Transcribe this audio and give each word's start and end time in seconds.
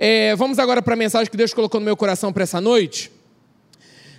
É, 0.00 0.36
vamos 0.36 0.60
agora 0.60 0.80
para 0.80 0.94
a 0.94 0.96
mensagem 0.96 1.28
que 1.28 1.36
Deus 1.36 1.52
colocou 1.52 1.80
no 1.80 1.84
meu 1.84 1.96
coração 1.96 2.32
para 2.32 2.44
essa 2.44 2.60
noite, 2.60 3.10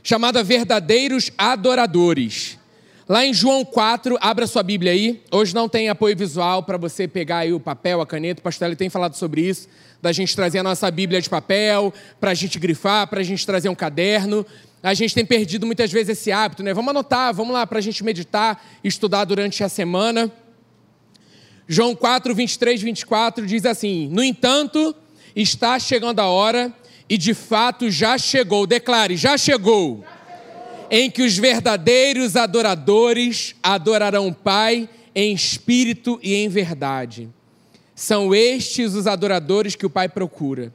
chamada 0.04 0.44
Verdadeiros 0.44 1.32
Adoradores. 1.38 2.60
Lá 3.08 3.26
em 3.26 3.34
João 3.34 3.64
4, 3.64 4.18
abra 4.20 4.46
sua 4.46 4.62
Bíblia 4.62 4.92
aí. 4.92 5.24
Hoje 5.32 5.56
não 5.56 5.70
tem 5.70 5.88
apoio 5.88 6.18
visual 6.18 6.64
para 6.64 6.78
você 6.78 7.08
pegar 7.08 7.40
aí 7.40 7.54
o 7.54 7.62
papel, 7.62 8.02
a 8.02 8.06
caneta. 8.06 8.42
O 8.42 8.44
pastor 8.44 8.76
tem 8.76 8.90
falado 8.90 9.16
sobre 9.16 9.40
isso, 9.40 9.70
da 10.02 10.12
gente 10.12 10.36
trazer 10.36 10.60
a 10.60 10.64
nossa 10.64 10.92
Bíblia 10.92 11.22
de 11.22 11.30
papel, 11.30 11.94
para 12.20 12.32
a 12.32 12.34
gente 12.34 12.60
grifar, 12.60 13.08
para 13.08 13.22
a 13.22 13.24
gente 13.24 13.46
trazer 13.46 13.70
um 13.70 13.76
caderno. 13.76 14.46
A 14.84 14.94
gente 14.94 15.16
tem 15.16 15.26
perdido 15.26 15.66
muitas 15.66 15.90
vezes 15.90 16.10
esse 16.10 16.30
hábito, 16.30 16.62
né? 16.62 16.74
Vamos 16.74 16.90
anotar, 16.90 17.34
vamos 17.34 17.54
lá 17.54 17.66
para 17.66 17.80
a 17.80 17.82
gente 17.82 18.04
meditar, 18.04 18.62
estudar 18.84 19.24
durante 19.24 19.64
a 19.64 19.70
semana. 19.70 20.30
João 21.70 21.96
4, 21.96 22.36
23, 22.36 22.82
24 22.82 23.46
diz 23.46 23.66
assim: 23.66 24.10
No 24.10 24.22
entanto, 24.22 24.94
está 25.36 25.80
chegando 25.80 26.20
a 26.20 26.28
hora, 26.28 26.74
e 27.10 27.18
de 27.18 27.34
fato 27.34 27.90
já 27.90 28.18
chegou, 28.18 28.68
declare, 28.68 29.18
já 29.18 29.38
chegou, 29.38 30.04
em 30.92 31.10
que 31.10 31.24
os 31.24 31.38
verdadeiros 31.38 32.36
adoradores 32.36 33.56
adorarão 33.62 34.28
o 34.28 34.34
Pai 34.34 34.88
em 35.14 35.34
espírito 35.34 36.20
e 36.22 36.36
em 36.36 36.48
verdade. 36.50 37.30
São 37.96 38.34
estes 38.34 38.94
os 38.94 39.08
adoradores 39.08 39.76
que 39.76 39.86
o 39.86 39.90
Pai 39.90 40.08
procura. 40.08 40.74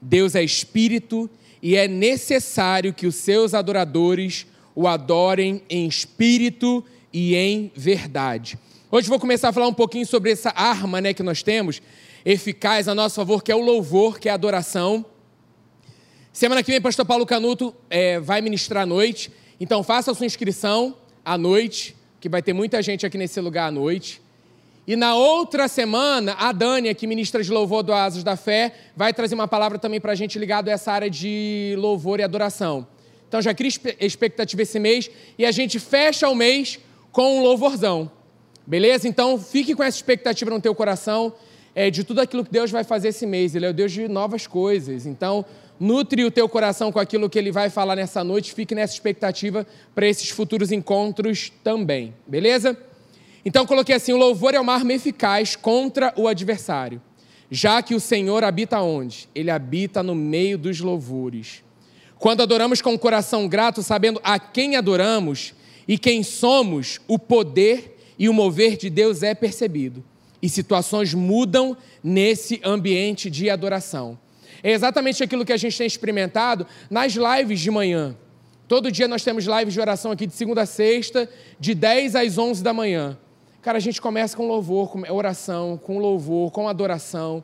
Deus 0.00 0.34
é 0.34 0.42
espírito 0.42 1.30
e 1.62 1.76
é 1.76 1.88
necessário 1.88 2.92
que 2.92 3.06
os 3.06 3.14
seus 3.14 3.54
adoradores 3.54 4.46
o 4.74 4.86
adorem 4.86 5.62
em 5.70 5.86
espírito 5.86 6.84
e 7.12 7.34
em 7.34 7.72
verdade. 7.74 8.58
Hoje 8.90 9.08
vou 9.08 9.18
começar 9.18 9.48
a 9.48 9.52
falar 9.52 9.68
um 9.68 9.74
pouquinho 9.74 10.06
sobre 10.06 10.30
essa 10.30 10.50
arma 10.50 11.00
né, 11.00 11.14
que 11.14 11.22
nós 11.22 11.42
temos, 11.42 11.80
eficaz 12.26 12.88
a 12.88 12.94
nosso 12.94 13.14
favor, 13.14 13.40
que 13.40 13.52
é 13.52 13.54
o 13.54 13.60
louvor, 13.60 14.18
que 14.18 14.28
é 14.28 14.32
a 14.32 14.34
adoração. 14.34 15.06
Semana 16.32 16.60
que 16.60 16.72
vem, 16.72 16.80
pastor 16.80 17.06
Paulo 17.06 17.24
Canuto 17.24 17.72
é, 17.88 18.18
vai 18.18 18.40
ministrar 18.40 18.82
à 18.82 18.86
noite, 18.86 19.30
então 19.60 19.80
faça 19.84 20.10
a 20.10 20.14
sua 20.14 20.26
inscrição 20.26 20.96
à 21.24 21.38
noite, 21.38 21.94
que 22.20 22.28
vai 22.28 22.42
ter 22.42 22.52
muita 22.52 22.82
gente 22.82 23.06
aqui 23.06 23.16
nesse 23.16 23.40
lugar 23.40 23.68
à 23.68 23.70
noite. 23.70 24.20
E 24.88 24.96
na 24.96 25.14
outra 25.14 25.68
semana, 25.68 26.34
a 26.36 26.50
Dânia, 26.50 26.92
que 26.94 27.06
ministra 27.06 27.44
de 27.44 27.50
louvor 27.52 27.84
do 27.84 27.92
Asas 27.92 28.24
da 28.24 28.36
Fé, 28.36 28.74
vai 28.96 29.14
trazer 29.14 29.36
uma 29.36 29.46
palavra 29.46 29.78
também 29.78 30.00
para 30.00 30.10
a 30.10 30.16
gente 30.16 30.36
ligado 30.36 30.68
a 30.68 30.72
essa 30.72 30.90
área 30.90 31.08
de 31.08 31.76
louvor 31.78 32.18
e 32.18 32.24
adoração. 32.24 32.88
Então 33.28 33.40
já 33.40 33.54
cria 33.54 33.70
expectativa 34.00 34.62
esse 34.62 34.80
mês 34.80 35.08
e 35.38 35.46
a 35.46 35.52
gente 35.52 35.78
fecha 35.78 36.28
o 36.28 36.34
mês 36.34 36.80
com 37.12 37.38
um 37.38 37.42
louvorzão. 37.42 38.10
Beleza? 38.66 39.06
Então 39.06 39.38
fique 39.38 39.76
com 39.76 39.82
essa 39.84 39.96
expectativa 39.96 40.50
no 40.50 40.60
teu 40.60 40.74
coração 40.74 41.32
é, 41.76 41.90
de 41.90 42.02
tudo 42.02 42.22
aquilo 42.22 42.42
que 42.42 42.50
Deus 42.50 42.70
vai 42.70 42.82
fazer 42.82 43.08
esse 43.08 43.26
mês. 43.26 43.54
Ele 43.54 43.66
é 43.66 43.68
o 43.68 43.74
Deus 43.74 43.92
de 43.92 44.08
novas 44.08 44.46
coisas. 44.46 45.04
Então 45.04 45.44
nutre 45.78 46.24
o 46.24 46.30
teu 46.30 46.48
coração 46.48 46.90
com 46.90 46.98
aquilo 46.98 47.28
que 47.28 47.38
Ele 47.38 47.52
vai 47.52 47.68
falar 47.68 47.96
nessa 47.96 48.24
noite. 48.24 48.54
Fique 48.54 48.74
nessa 48.74 48.94
expectativa 48.94 49.66
para 49.94 50.08
esses 50.08 50.30
futuros 50.30 50.72
encontros 50.72 51.52
também. 51.62 52.14
Beleza? 52.26 52.74
Então 53.44 53.66
coloquei 53.66 53.94
assim: 53.94 54.14
o 54.14 54.16
louvor 54.16 54.54
é 54.54 54.58
uma 54.60 54.72
arma 54.72 54.94
eficaz 54.94 55.54
contra 55.54 56.14
o 56.16 56.26
adversário, 56.26 57.00
já 57.50 57.82
que 57.82 57.94
o 57.94 58.00
Senhor 58.00 58.42
habita 58.42 58.80
onde? 58.80 59.28
Ele 59.34 59.50
habita 59.50 60.02
no 60.02 60.14
meio 60.14 60.56
dos 60.56 60.80
louvores. 60.80 61.62
Quando 62.18 62.42
adoramos 62.42 62.80
com 62.80 62.94
o 62.94 62.98
coração 62.98 63.46
grato, 63.46 63.82
sabendo 63.82 64.18
a 64.24 64.38
quem 64.38 64.76
adoramos 64.76 65.52
e 65.86 65.98
quem 65.98 66.22
somos, 66.22 66.98
o 67.06 67.18
poder 67.18 67.98
e 68.18 68.30
o 68.30 68.32
mover 68.32 68.78
de 68.78 68.88
Deus 68.88 69.22
é 69.22 69.34
percebido. 69.34 70.02
E 70.42 70.48
situações 70.48 71.14
mudam 71.14 71.76
nesse 72.02 72.60
ambiente 72.64 73.30
de 73.30 73.48
adoração. 73.50 74.18
É 74.62 74.72
exatamente 74.72 75.22
aquilo 75.22 75.44
que 75.44 75.52
a 75.52 75.56
gente 75.56 75.76
tem 75.76 75.86
experimentado 75.86 76.66
nas 76.90 77.14
lives 77.14 77.60
de 77.60 77.70
manhã. 77.70 78.16
Todo 78.68 78.90
dia 78.90 79.06
nós 79.06 79.22
temos 79.22 79.44
lives 79.44 79.72
de 79.72 79.80
oração 79.80 80.10
aqui 80.10 80.26
de 80.26 80.34
segunda 80.34 80.62
a 80.62 80.66
sexta, 80.66 81.30
de 81.58 81.74
10 81.74 82.16
às 82.16 82.36
11 82.36 82.62
da 82.62 82.72
manhã. 82.72 83.16
Cara, 83.62 83.78
a 83.78 83.80
gente 83.80 84.00
começa 84.00 84.36
com 84.36 84.46
louvor, 84.46 84.90
com 84.90 85.02
oração, 85.12 85.76
com 85.76 85.98
louvor, 85.98 86.50
com 86.50 86.68
adoração. 86.68 87.42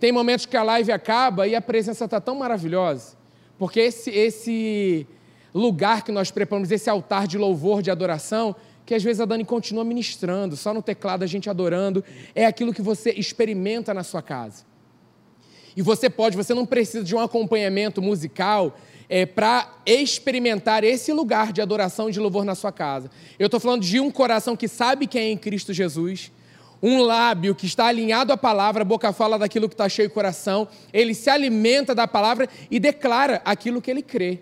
Tem 0.00 0.12
momentos 0.12 0.46
que 0.46 0.56
a 0.56 0.62
live 0.62 0.90
acaba 0.92 1.46
e 1.46 1.54
a 1.54 1.60
presença 1.60 2.04
está 2.04 2.20
tão 2.20 2.36
maravilhosa, 2.36 3.16
porque 3.58 3.80
esse, 3.80 4.10
esse 4.10 5.06
lugar 5.54 6.02
que 6.02 6.10
nós 6.10 6.30
preparamos, 6.30 6.70
esse 6.72 6.90
altar 6.90 7.26
de 7.26 7.38
louvor, 7.38 7.80
de 7.80 7.90
adoração, 7.90 8.54
que 8.86 8.94
às 8.94 9.02
vezes 9.02 9.20
a 9.20 9.24
Dani 9.24 9.44
continua 9.44 9.84
ministrando, 9.84 10.56
só 10.56 10.74
no 10.74 10.82
teclado 10.82 11.22
a 11.22 11.26
gente 11.26 11.48
adorando, 11.48 12.04
é 12.34 12.44
aquilo 12.44 12.72
que 12.72 12.82
você 12.82 13.10
experimenta 13.10 13.94
na 13.94 14.02
sua 14.02 14.22
casa. 14.22 14.64
E 15.76 15.82
você 15.82 16.08
pode, 16.08 16.36
você 16.36 16.54
não 16.54 16.66
precisa 16.66 17.02
de 17.02 17.14
um 17.14 17.20
acompanhamento 17.20 18.00
musical 18.00 18.76
é, 19.08 19.26
para 19.26 19.74
experimentar 19.84 20.84
esse 20.84 21.12
lugar 21.12 21.52
de 21.52 21.60
adoração 21.60 22.08
e 22.08 22.12
de 22.12 22.20
louvor 22.20 22.44
na 22.44 22.54
sua 22.54 22.70
casa. 22.70 23.10
Eu 23.38 23.46
estou 23.46 23.58
falando 23.58 23.82
de 23.82 23.98
um 23.98 24.10
coração 24.10 24.56
que 24.56 24.68
sabe 24.68 25.06
quem 25.06 25.22
é 25.22 25.30
em 25.30 25.36
Cristo 25.36 25.72
Jesus, 25.72 26.30
um 26.82 27.02
lábio 27.02 27.54
que 27.54 27.66
está 27.66 27.86
alinhado 27.86 28.32
à 28.32 28.36
palavra, 28.36 28.82
a 28.82 28.84
boca 28.84 29.12
fala 29.12 29.38
daquilo 29.38 29.68
que 29.68 29.74
está 29.74 29.88
cheio 29.88 30.08
o 30.08 30.12
coração, 30.12 30.68
ele 30.92 31.14
se 31.14 31.30
alimenta 31.30 31.94
da 31.94 32.06
palavra 32.06 32.48
e 32.70 32.78
declara 32.78 33.40
aquilo 33.44 33.80
que 33.80 33.90
ele 33.90 34.02
crê. 34.02 34.40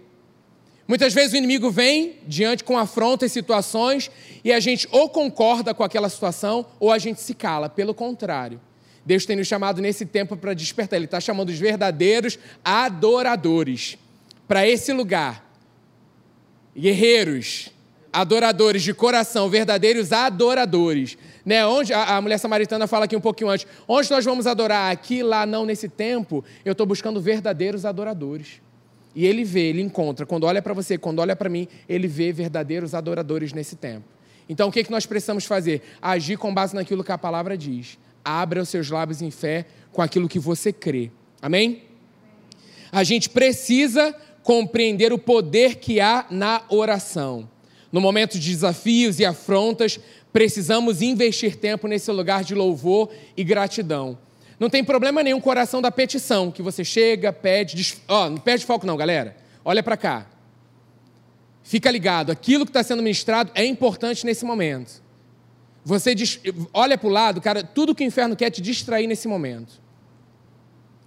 Muitas 0.86 1.14
vezes 1.14 1.32
o 1.32 1.36
inimigo 1.36 1.70
vem 1.70 2.16
diante 2.26 2.64
com 2.64 2.76
afrontas 2.76 3.30
e 3.30 3.32
situações 3.32 4.10
e 4.44 4.52
a 4.52 4.60
gente 4.60 4.88
ou 4.90 5.08
concorda 5.08 5.72
com 5.72 5.84
aquela 5.84 6.08
situação 6.08 6.66
ou 6.80 6.90
a 6.90 6.98
gente 6.98 7.20
se 7.20 7.34
cala. 7.34 7.68
Pelo 7.68 7.94
contrário, 7.94 8.60
Deus 9.04 9.24
tem 9.24 9.36
nos 9.36 9.46
chamado 9.46 9.80
nesse 9.80 10.04
tempo 10.06 10.36
para 10.36 10.54
despertar. 10.54 10.96
Ele 10.96 11.06
está 11.06 11.20
chamando 11.20 11.50
os 11.50 11.58
verdadeiros 11.58 12.38
adoradores 12.64 13.96
para 14.46 14.66
esse 14.66 14.92
lugar. 14.92 15.50
Guerreiros, 16.76 17.70
adoradores 18.12 18.82
de 18.82 18.92
coração, 18.92 19.48
verdadeiros 19.48 20.12
adoradores. 20.12 21.16
Né? 21.44 21.64
Onde 21.66 21.92
a, 21.92 22.16
a, 22.16 22.20
mulher 22.20 22.38
samaritana 22.38 22.86
fala 22.86 23.04
aqui 23.06 23.16
um 23.16 23.20
pouquinho 23.20 23.50
antes. 23.50 23.66
Onde 23.86 24.10
nós 24.10 24.24
vamos 24.24 24.46
adorar? 24.46 24.92
Aqui, 24.92 25.22
lá, 25.22 25.46
não, 25.46 25.64
nesse 25.64 25.88
tempo, 25.88 26.44
eu 26.64 26.72
estou 26.72 26.86
buscando 26.86 27.20
verdadeiros 27.20 27.84
adoradores. 27.84 28.60
E 29.14 29.26
ele 29.26 29.44
vê, 29.44 29.68
ele 29.68 29.82
encontra. 29.82 30.24
Quando 30.24 30.44
olha 30.44 30.62
para 30.62 30.72
você, 30.72 30.96
quando 30.96 31.18
olha 31.18 31.36
para 31.36 31.48
mim, 31.48 31.68
ele 31.88 32.08
vê 32.08 32.32
verdadeiros 32.32 32.94
adoradores 32.94 33.52
nesse 33.52 33.76
tempo. 33.76 34.04
Então, 34.48 34.68
o 34.68 34.72
que, 34.72 34.84
que 34.84 34.90
nós 34.90 35.06
precisamos 35.06 35.44
fazer? 35.44 35.82
Agir 36.00 36.36
com 36.36 36.52
base 36.52 36.74
naquilo 36.74 37.04
que 37.04 37.12
a 37.12 37.18
palavra 37.18 37.56
diz. 37.56 37.98
Abra 38.24 38.62
os 38.62 38.68
seus 38.68 38.90
lábios 38.90 39.22
em 39.22 39.30
fé 39.30 39.66
com 39.92 40.02
aquilo 40.02 40.28
que 40.28 40.38
você 40.38 40.72
crê. 40.72 41.10
Amém? 41.40 41.82
A 42.90 43.04
gente 43.04 43.28
precisa 43.28 44.14
compreender 44.42 45.12
o 45.12 45.18
poder 45.18 45.76
que 45.76 46.00
há 46.00 46.26
na 46.30 46.62
oração. 46.68 47.48
No 47.90 48.00
momento 48.00 48.38
de 48.38 48.50
desafios 48.50 49.18
e 49.18 49.24
afrontas, 49.24 50.00
precisamos 50.32 51.02
investir 51.02 51.56
tempo 51.56 51.86
nesse 51.86 52.10
lugar 52.10 52.42
de 52.42 52.54
louvor 52.54 53.10
e 53.36 53.44
gratidão. 53.44 54.18
Não 54.62 54.70
tem 54.70 54.84
problema 54.84 55.24
nenhum 55.24 55.40
coração 55.40 55.82
da 55.82 55.90
petição, 55.90 56.48
que 56.48 56.62
você 56.62 56.84
chega, 56.84 57.32
pede, 57.32 57.74
diz... 57.74 58.00
ó, 58.06 58.30
não 58.30 58.38
perde 58.38 58.64
foco 58.64 58.86
não, 58.86 58.96
galera. 58.96 59.36
Olha 59.64 59.82
para 59.82 59.96
cá. 59.96 60.24
Fica 61.64 61.90
ligado, 61.90 62.30
aquilo 62.30 62.64
que 62.64 62.70
está 62.70 62.80
sendo 62.80 63.02
ministrado 63.02 63.50
é 63.56 63.64
importante 63.64 64.24
nesse 64.24 64.44
momento. 64.44 65.02
Você 65.84 66.14
diz... 66.14 66.38
olha 66.72 66.96
para 66.96 67.08
o 67.08 67.10
lado, 67.10 67.40
cara, 67.40 67.64
tudo 67.64 67.92
que 67.92 68.04
o 68.04 68.06
inferno 68.06 68.36
quer 68.36 68.44
é 68.44 68.50
te 68.50 68.62
distrair 68.62 69.08
nesse 69.08 69.26
momento. 69.26 69.82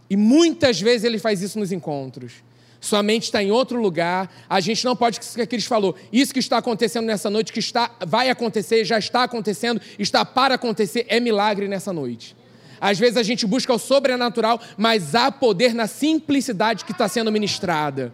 E 0.09 0.17
muitas 0.17 0.81
vezes 0.81 1.05
ele 1.05 1.17
faz 1.17 1.41
isso 1.41 1.57
nos 1.57 1.71
encontros 1.71 2.43
sua 2.81 3.01
mente 3.01 3.23
está 3.23 3.41
em 3.41 3.49
outro 3.49 3.81
lugar. 3.81 4.31
A 4.47 4.59
gente 4.59 4.85
não 4.85 4.95
pode 4.95 5.19
que 5.19 5.47
Cris 5.47 5.65
falou. 5.65 5.95
Isso 6.13 6.31
que 6.31 6.39
está 6.39 6.57
acontecendo 6.57 7.05
nessa 7.05 7.31
noite, 7.31 7.51
que 7.51 7.59
está, 7.59 7.89
vai 8.05 8.29
acontecer, 8.29 8.85
já 8.85 8.99
está 8.99 9.23
acontecendo, 9.23 9.81
está 9.97 10.23
para 10.23 10.53
acontecer, 10.53 11.03
é 11.09 11.19
milagre 11.19 11.67
nessa 11.67 11.91
noite. 11.91 12.35
Às 12.79 12.99
vezes 12.99 13.17
a 13.17 13.23
gente 13.23 13.45
busca 13.45 13.73
o 13.73 13.79
sobrenatural, 13.79 14.59
mas 14.77 15.15
há 15.15 15.31
poder 15.31 15.73
na 15.73 15.87
simplicidade 15.87 16.85
que 16.85 16.91
está 16.91 17.07
sendo 17.07 17.31
ministrada. 17.31 18.13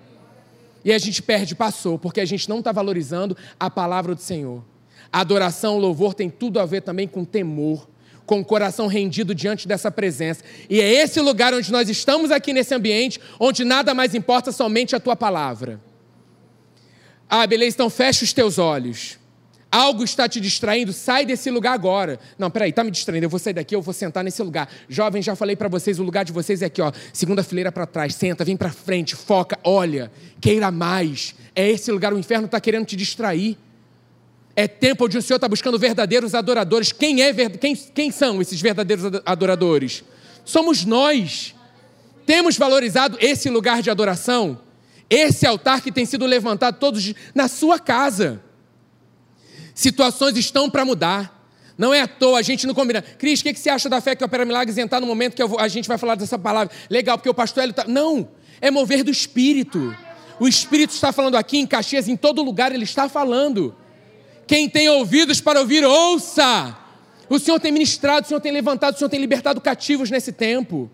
E 0.84 0.92
a 0.92 0.98
gente 0.98 1.22
perde, 1.22 1.56
passou, 1.56 2.00
porque 2.00 2.20
a 2.20 2.26
gente 2.26 2.50
não 2.50 2.60
está 2.60 2.72
valorizando 2.72 3.38
a 3.60 3.70
palavra 3.70 4.16
do 4.16 4.22
Senhor. 4.22 4.64
Adoração, 5.12 5.78
louvor 5.78 6.14
tem 6.14 6.30
tudo 6.30 6.60
a 6.60 6.66
ver 6.66 6.82
também 6.82 7.08
com 7.08 7.24
temor 7.24 7.88
com 8.32 8.40
o 8.40 8.46
coração 8.46 8.88
rendido 8.88 9.36
diante 9.36 9.68
dessa 9.68 9.92
presença. 9.92 10.42
E 10.70 10.80
é 10.80 10.90
esse 10.90 11.20
lugar 11.20 11.54
onde 11.54 11.70
nós 11.70 11.90
estamos 11.90 12.32
aqui 12.32 12.54
nesse 12.54 12.74
ambiente, 12.74 13.20
onde 13.38 13.66
nada 13.66 13.94
mais 13.94 14.16
importa 14.16 14.54
somente 14.54 14.96
a 14.96 15.02
tua 15.02 15.18
palavra. 15.18 15.82
Ah, 17.30 17.46
beleza, 17.46 17.76
então 17.76 17.90
fecha 17.90 18.24
os 18.24 18.32
teus 18.32 18.58
olhos. 18.58 19.18
Algo 19.72 20.04
está 20.04 20.28
te 20.28 20.42
distraindo, 20.42 20.92
sai 20.92 21.26
desse 21.26 21.50
lugar 21.50 21.74
agora. 21.74 22.20
Não, 22.38 22.52
peraí, 22.52 22.72
está 22.72 22.84
me 22.84 22.92
distraindo, 22.92 23.26
eu 23.26 23.30
vou 23.30 23.40
sair 23.40 23.54
daqui, 23.54 23.74
eu 23.74 23.82
vou 23.82 23.94
sentar 23.94 24.22
nesse 24.22 24.44
lugar. 24.44 24.70
Jovem, 24.90 25.22
já 25.22 25.34
falei 25.34 25.56
para 25.56 25.70
vocês, 25.70 25.98
o 25.98 26.04
lugar 26.04 26.26
de 26.26 26.34
vocês 26.34 26.62
é 26.62 26.66
aqui, 26.66 26.82
ó, 26.82 26.92
segunda 27.14 27.42
fileira 27.42 27.72
para 27.72 27.86
trás, 27.86 28.14
senta, 28.16 28.44
vem 28.44 28.58
para 28.58 28.70
frente, 28.70 29.16
foca, 29.16 29.58
olha, 29.64 30.12
queira 30.42 30.70
mais. 30.70 31.34
É 31.56 31.70
esse 31.70 31.90
lugar, 31.90 32.14
o 32.14 32.20
inferno 32.20 32.48
está 32.48 32.60
querendo 32.60 32.86
te 32.86 32.98
distrair. 32.98 33.58
É 34.54 34.68
tempo 34.68 35.06
onde 35.06 35.18
o 35.18 35.22
Senhor 35.22 35.38
está 35.38 35.48
buscando 35.48 35.80
verdadeiros 35.80 36.36
adoradores. 36.36 36.92
Quem, 36.92 37.22
é, 37.22 37.34
quem, 37.50 37.74
quem 37.74 38.12
são 38.12 38.42
esses 38.42 38.60
verdadeiros 38.62 39.22
adoradores? 39.26 40.04
Somos 40.44 40.84
nós. 40.84 41.56
Temos 42.26 42.58
valorizado 42.58 43.18
esse 43.22 43.50
lugar 43.50 43.82
de 43.82 43.90
adoração? 43.90 44.60
Esse 45.10 45.48
altar 45.48 45.82
que 45.82 45.94
tem 45.94 46.06
sido 46.06 46.26
levantado 46.26 46.78
todos 46.78 47.14
na 47.34 47.48
sua 47.48 47.80
casa. 47.80 48.42
Situações 49.82 50.38
estão 50.38 50.70
para 50.70 50.86
mudar. 50.86 51.44
Não 51.76 51.92
é 51.92 52.02
à 52.02 52.08
toa, 52.08 52.38
a 52.38 52.44
gente 52.44 52.68
não 52.68 52.74
combina. 52.76 53.02
Cris, 53.02 53.40
o 53.40 53.44
que, 53.44 53.52
que 53.52 53.60
você 53.60 53.72
acha 53.72 53.90
da 53.90 54.00
fé 54.00 54.16
que 54.16 54.24
opera 54.24 54.46
milagres 54.46 54.78
entrar 54.78 55.00
no 55.00 55.08
momento 55.08 55.34
que 55.34 55.44
vou, 55.44 55.60
a 55.60 55.68
gente 55.68 55.88
vai 55.88 55.98
falar 55.98 56.14
dessa 56.14 56.38
palavra? 56.38 56.72
Legal, 56.88 57.18
porque 57.18 57.28
o 57.28 57.34
pastor 57.34 57.64
ele 57.64 57.74
tá. 57.74 57.86
Não, 57.88 58.30
é 58.62 58.70
mover 58.70 59.04
do 59.04 59.10
Espírito. 59.10 59.98
O 60.40 60.48
Espírito 60.48 60.92
está 60.92 61.12
falando 61.12 61.34
aqui 61.34 61.58
em 61.58 61.66
Caxias, 61.66 62.08
em 62.08 62.16
todo 62.16 62.44
lugar 62.44 62.72
ele 62.72 62.84
está 62.84 63.10
falando. 63.10 63.76
Quem 64.46 64.70
tem 64.70 64.88
ouvidos 64.88 65.42
para 65.42 65.60
ouvir, 65.60 65.84
ouça. 65.84 66.78
O 67.28 67.40
Senhor 67.40 67.60
tem 67.60 67.72
ministrado, 67.72 68.26
o 68.26 68.28
Senhor 68.28 68.40
tem 68.40 68.52
levantado, 68.52 68.94
o 68.94 68.98
Senhor 69.00 69.10
tem 69.10 69.20
libertado 69.20 69.60
cativos 69.60 70.12
nesse 70.12 70.32
tempo. 70.32 70.92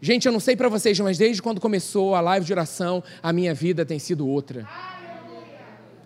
Gente, 0.00 0.24
eu 0.24 0.32
não 0.32 0.40
sei 0.40 0.56
para 0.56 0.70
vocês, 0.70 0.98
mas 1.00 1.18
desde 1.18 1.42
quando 1.42 1.60
começou 1.60 2.14
a 2.14 2.22
live 2.22 2.46
de 2.46 2.52
oração, 2.54 3.04
a 3.22 3.30
minha 3.30 3.52
vida 3.52 3.84
tem 3.84 3.98
sido 3.98 4.26
outra. 4.26 4.66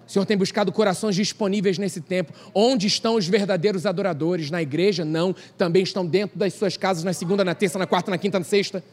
O 0.06 0.10
Senhor 0.10 0.26
tem 0.26 0.36
buscado 0.36 0.70
corações 0.70 1.16
disponíveis 1.16 1.78
nesse 1.78 2.00
tempo. 2.00 2.32
Onde 2.54 2.86
estão 2.86 3.14
os 3.14 3.26
verdadeiros 3.26 3.86
adoradores? 3.86 4.50
Na 4.50 4.60
igreja? 4.60 5.04
Não. 5.04 5.34
Também 5.56 5.82
estão 5.82 6.04
dentro 6.04 6.38
das 6.38 6.52
suas 6.54 6.76
casas, 6.76 7.04
na 7.04 7.12
segunda, 7.12 7.44
na 7.44 7.54
terça, 7.54 7.78
na 7.78 7.86
quarta, 7.86 8.10
na 8.10 8.18
quinta, 8.18 8.38
na 8.38 8.44
sexta. 8.44 8.84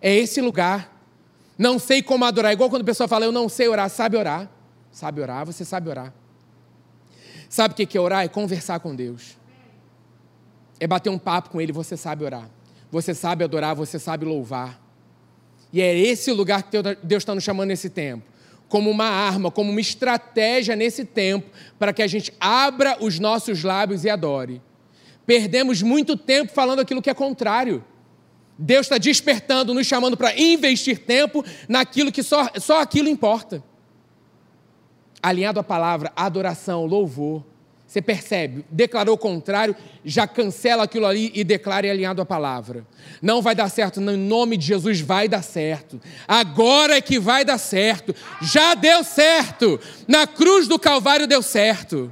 É 0.00 0.14
esse 0.14 0.40
lugar. 0.40 1.00
Não 1.56 1.78
sei 1.78 2.02
como 2.02 2.24
adorar. 2.24 2.52
Igual 2.52 2.68
quando 2.68 2.82
a 2.82 2.84
pessoa 2.86 3.06
fala, 3.06 3.24
eu 3.24 3.32
não 3.32 3.48
sei 3.48 3.68
orar. 3.68 3.88
Sabe 3.88 4.16
orar. 4.16 4.50
Sabe 4.90 5.20
orar, 5.20 5.46
você 5.46 5.64
sabe 5.64 5.88
orar. 5.88 6.12
Sabe 7.48 7.72
o 7.72 7.86
que 7.86 7.96
é 7.96 8.00
orar? 8.00 8.24
É 8.24 8.28
conversar 8.28 8.80
com 8.80 8.94
Deus. 8.94 9.38
É 10.80 10.86
bater 10.86 11.08
um 11.08 11.18
papo 11.18 11.50
com 11.50 11.60
Ele, 11.60 11.72
você 11.72 11.96
sabe 11.96 12.24
orar. 12.24 12.50
Você 12.90 13.14
sabe 13.14 13.44
adorar, 13.44 13.74
você 13.74 13.98
sabe 13.98 14.24
louvar. 14.24 14.80
E 15.72 15.80
é 15.80 15.96
esse 15.96 16.32
lugar 16.32 16.64
que 16.64 16.82
Deus 17.02 17.22
está 17.22 17.34
nos 17.34 17.44
chamando 17.44 17.68
nesse 17.68 17.88
tempo 17.88 18.31
como 18.72 18.88
uma 18.88 19.04
arma, 19.04 19.50
como 19.50 19.70
uma 19.70 19.82
estratégia 19.82 20.74
nesse 20.74 21.04
tempo 21.04 21.50
para 21.78 21.92
que 21.92 22.02
a 22.02 22.06
gente 22.06 22.32
abra 22.40 22.96
os 23.00 23.18
nossos 23.18 23.62
lábios 23.62 24.02
e 24.02 24.08
adore. 24.08 24.62
Perdemos 25.26 25.82
muito 25.82 26.16
tempo 26.16 26.54
falando 26.54 26.80
aquilo 26.80 27.02
que 27.02 27.10
é 27.10 27.14
contrário. 27.14 27.84
Deus 28.56 28.86
está 28.86 28.96
despertando, 28.96 29.74
nos 29.74 29.86
chamando 29.86 30.16
para 30.16 30.34
investir 30.40 31.00
tempo 31.00 31.44
naquilo 31.68 32.10
que 32.10 32.22
só, 32.22 32.48
só 32.58 32.80
aquilo 32.80 33.10
importa. 33.10 33.62
Alinhado 35.22 35.60
à 35.60 35.62
palavra, 35.62 36.10
adoração, 36.16 36.86
louvor. 36.86 37.44
Você 37.92 38.00
percebe, 38.00 38.64
declarou 38.70 39.16
o 39.16 39.18
contrário, 39.18 39.76
já 40.02 40.26
cancela 40.26 40.84
aquilo 40.84 41.04
ali 41.04 41.30
e 41.34 41.44
declara 41.44 41.90
alinhado 41.90 42.22
à 42.22 42.24
palavra. 42.24 42.86
Não 43.20 43.42
vai 43.42 43.54
dar 43.54 43.68
certo, 43.68 44.00
no 44.00 44.16
nome 44.16 44.56
de 44.56 44.64
Jesus 44.64 45.02
vai 45.02 45.28
dar 45.28 45.42
certo. 45.42 46.00
Agora 46.26 46.96
é 46.96 47.02
que 47.02 47.20
vai 47.20 47.44
dar 47.44 47.58
certo. 47.58 48.14
Já 48.40 48.72
deu 48.74 49.04
certo. 49.04 49.78
Na 50.08 50.26
cruz 50.26 50.66
do 50.66 50.78
Calvário 50.78 51.26
deu 51.26 51.42
certo. 51.42 52.10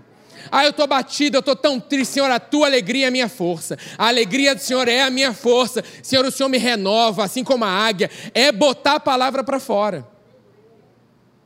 Ah, 0.53 0.65
eu 0.65 0.71
estou 0.71 0.87
batido, 0.87 1.39
eu 1.39 1.41
estou 1.41 1.57
tão 1.57 1.81
triste, 1.81 2.13
Senhor, 2.13 2.31
a 2.31 2.39
tua 2.39 2.67
alegria 2.67 3.07
é 3.07 3.09
a 3.09 3.11
minha 3.11 3.29
força. 3.31 3.79
A 3.97 4.09
alegria 4.09 4.55
do 4.55 4.61
Senhor 4.61 4.87
é 4.87 5.01
a 5.01 5.09
minha 5.09 5.33
força. 5.33 5.83
Senhor, 6.03 6.27
o 6.27 6.31
Senhor 6.31 6.51
me 6.51 6.59
renova, 6.59 7.25
assim 7.25 7.43
como 7.43 7.65
a 7.65 7.71
águia. 7.71 8.11
É 8.35 8.53
botar 8.53 8.97
a 8.97 9.01
palavra 9.01 9.43
para 9.43 9.59
fora. 9.59 10.07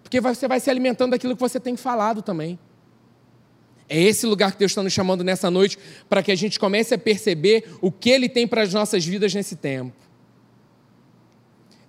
Porque 0.03 0.21
você 0.21 0.49
vai 0.49 0.59
se 0.59 0.69
alimentando 0.69 1.13
daquilo 1.13 1.37
que 1.37 1.41
você 1.41 1.61
tem 1.61 1.77
falado 1.77 2.21
também. 2.21 2.59
É 3.89 4.01
esse 4.01 4.27
lugar 4.27 4.53
que 4.53 4.59
Deus 4.59 4.71
está 4.71 4.83
nos 4.83 4.93
chamando 4.93 5.23
nessa 5.23 5.51
noite 5.51 5.79
para 6.09 6.23
que 6.23 6.33
a 6.33 6.35
gente 6.35 6.59
comece 6.59 6.95
a 6.95 6.99
perceber 6.99 7.65
o 7.81 7.93
que 7.93 8.11
Ele 8.11 8.29
tem 8.29 8.47
para 8.47 8.63
as 8.63 8.73
nossas 8.73 9.05
vidas 9.05 9.35
nesse 9.35 9.57
tempo. 9.57 9.93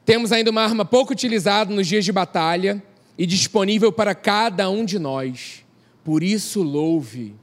Temos 0.05 0.31
ainda 0.31 0.51
uma 0.51 0.61
arma 0.61 0.85
pouco 0.85 1.13
utilizada 1.13 1.73
nos 1.73 1.87
dias 1.87 2.05
de 2.05 2.11
batalha 2.11 2.83
e 3.17 3.25
disponível 3.25 3.91
para 3.91 4.13
cada 4.13 4.69
um 4.69 4.85
de 4.85 4.99
nós. 4.99 5.65
Por 6.03 6.21
isso, 6.21 6.61
louve. 6.61 7.33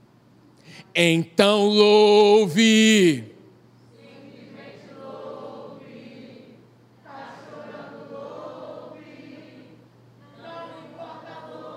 Então, 0.95 1.67
louve. 1.67 3.25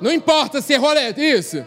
Não 0.01 0.12
importa 0.12 0.62
se 0.62 0.74
errou, 0.74 0.92
isso. 1.18 1.66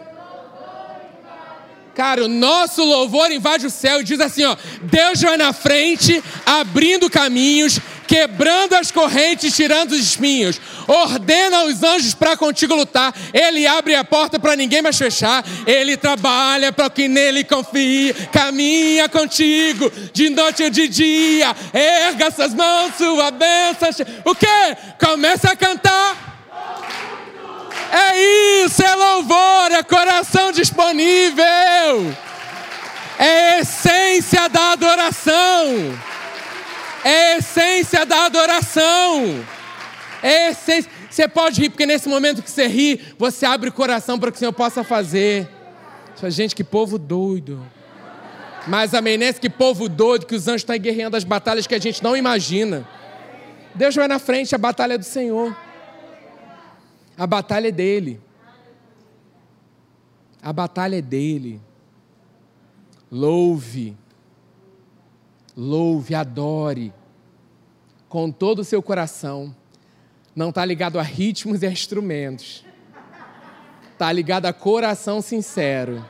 Cara, 1.99 2.25
o 2.25 2.29
nosso 2.29 2.85
louvor 2.85 3.29
invade 3.33 3.67
o 3.67 3.71
céu 3.71 4.01
e 4.01 4.05
diz 4.05 4.21
assim: 4.21 4.45
ó, 4.45 4.57
Deus 4.83 5.21
vai 5.21 5.37
na 5.37 5.53
frente, 5.53 6.23
abrindo 6.47 7.11
caminhos, 7.11 7.81
quebrando 8.07 8.75
as 8.75 8.93
correntes, 8.93 9.57
tirando 9.57 9.91
os 9.91 9.99
espinhos. 9.99 10.61
Ordena 10.87 11.65
os 11.65 11.83
anjos 11.83 12.15
para 12.15 12.37
contigo 12.37 12.73
lutar. 12.73 13.13
Ele 13.35 13.67
abre 13.67 13.97
a 13.97 14.05
porta 14.05 14.39
para 14.39 14.55
ninguém 14.55 14.81
mais 14.81 14.97
fechar. 14.97 15.45
Ele 15.67 15.97
trabalha 15.97 16.73
para 16.73 16.89
quem 16.89 17.09
nele 17.09 17.43
confia. 17.43 18.15
Caminha 18.33 19.09
contigo 19.09 19.91
de 20.13 20.31
noite 20.31 20.63
ou 20.63 20.71
de 20.71 20.87
dia. 20.87 21.53
Erga 21.75 22.31
suas 22.31 22.55
mãos, 22.55 22.95
sua 22.97 23.33
bênção. 23.33 24.07
O 24.25 24.37
quê? 24.37 24.77
Começa 25.01 25.51
a 25.51 25.57
cantar. 25.57 26.29
É 27.91 28.65
isso, 28.65 28.83
é 28.83 28.95
louvor, 28.95 29.58
é 29.79 29.83
coração 29.83 30.51
disponível. 30.53 31.45
É 33.19 33.61
essência 33.61 34.49
da 34.49 34.73
adoração. 34.73 35.99
É 37.05 37.37
essência 37.37 38.05
da 38.05 38.27
adoração. 38.27 39.45
É 40.23 40.51
essência. 40.51 40.91
Você 41.09 41.27
pode 41.27 41.61
rir, 41.61 41.71
porque 41.71 41.87
nesse 41.87 42.09
momento 42.09 42.43
que 42.43 42.51
você 42.51 42.67
ri, 42.67 43.01
você 43.19 43.47
abre 43.47 43.71
o 43.71 43.73
coração 43.73 44.19
para 44.19 44.31
que 44.31 44.37
o 44.37 44.39
Senhor 44.39 44.53
possa 44.53 44.85
fazer. 44.85 45.49
Gente, 46.29 46.55
que 46.55 46.65
povo 46.65 46.99
doido. 46.99 47.65
Mas 48.67 48.93
amém, 48.93 49.17
nesse 49.17 49.41
que 49.41 49.49
povo 49.49 49.89
doido, 49.89 50.27
que 50.27 50.35
os 50.35 50.47
anjos 50.47 50.63
estão 50.63 50.77
guerreando 50.77 51.17
as 51.17 51.25
batalhas 51.25 51.67
que 51.67 51.75
a 51.75 51.79
gente 51.79 52.03
não 52.03 52.17
imagina. 52.17 52.87
Deus 53.75 53.95
vai 53.95 54.09
na 54.09 54.19
frente, 54.19 54.55
a 54.55 54.59
batalha 54.59 54.95
é 54.95 54.99
do 54.99 55.05
Senhor. 55.05 55.57
A 57.17 57.27
batalha 57.27 57.69
é 57.69 57.73
dele. 57.73 58.21
A 60.43 60.53
batalha 60.53 60.97
é 60.97 61.03
dele. 61.03 61.61
Louve. 63.11 63.97
Louve, 65.57 66.15
adore. 66.15 66.93
Com 68.09 68.31
todo 68.31 68.61
o 68.61 68.65
seu 68.65 68.83
coração. 68.83 69.55
Não 70.35 70.51
está 70.51 70.65
ligado 70.65 70.99
a 70.99 71.03
ritmos 71.03 71.63
e 71.63 71.67
a 71.67 71.71
instrumentos. 71.71 72.65
Está 73.93 74.13
ligado 74.13 74.47
a 74.47 74.53
coração 74.53 75.21
sincero. 75.21 76.05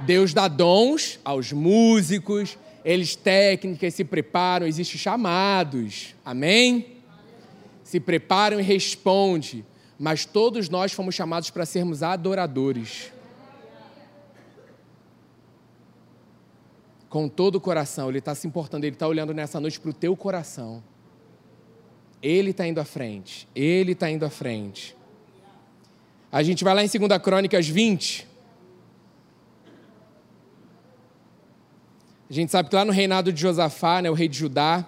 Deus 0.00 0.32
dá 0.32 0.48
dons 0.48 1.18
aos 1.24 1.52
músicos, 1.52 2.58
eles 2.84 3.14
técnicas 3.14 3.94
se 3.94 4.04
preparam, 4.04 4.66
existem 4.66 4.98
chamados. 4.98 6.14
Amém? 6.24 6.98
Se 7.84 8.00
preparam 8.00 8.58
e 8.58 8.62
responde 8.62 9.64
mas 10.02 10.24
todos 10.24 10.68
nós 10.68 10.92
fomos 10.92 11.14
chamados 11.14 11.48
para 11.50 11.64
sermos 11.64 12.02
adoradores. 12.02 13.12
Com 17.12 17.28
todo 17.28 17.56
o 17.56 17.60
coração, 17.60 18.08
Ele 18.08 18.20
está 18.20 18.34
se 18.34 18.46
importando, 18.46 18.86
Ele 18.86 18.96
está 18.96 19.06
olhando 19.06 19.34
nessa 19.34 19.60
noite 19.60 19.78
para 19.78 19.90
o 19.90 19.92
teu 19.92 20.16
coração. 20.16 20.82
Ele 22.22 22.52
está 22.52 22.66
indo 22.66 22.80
à 22.80 22.86
frente, 22.86 23.46
Ele 23.54 23.92
está 23.92 24.10
indo 24.10 24.24
à 24.24 24.30
frente. 24.30 24.96
A 26.32 26.42
gente 26.42 26.64
vai 26.64 26.74
lá 26.74 26.82
em 26.82 26.88
2 26.88 27.22
Crônicas 27.22 27.68
20. 27.68 28.26
A 32.30 32.32
gente 32.32 32.50
sabe 32.50 32.70
que 32.70 32.74
lá 32.74 32.82
no 32.82 32.92
reinado 32.92 33.30
de 33.30 33.38
Josafá, 33.38 34.00
né, 34.00 34.10
o 34.10 34.14
rei 34.14 34.26
de 34.26 34.38
Judá, 34.38 34.82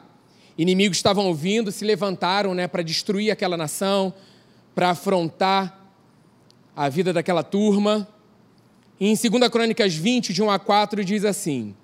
inimigos 0.57 0.97
estavam 0.97 1.26
ouvindo, 1.26 1.71
se 1.71 1.85
levantaram 1.85 2.54
né, 2.54 2.66
para 2.66 2.81
destruir 2.83 3.31
aquela 3.31 3.59
nação, 3.59 4.14
para 4.75 4.88
afrontar 4.88 5.78
a 6.75 6.88
vida 6.88 7.12
daquela 7.12 7.43
turma. 7.43 8.09
E 8.99 9.09
em 9.09 9.14
2 9.14 9.50
Crônicas 9.50 9.95
20, 9.95 10.33
de 10.33 10.43
1 10.43 10.50
a 10.50 10.59
4, 10.59 11.04
diz 11.04 11.26
assim: 11.26 11.76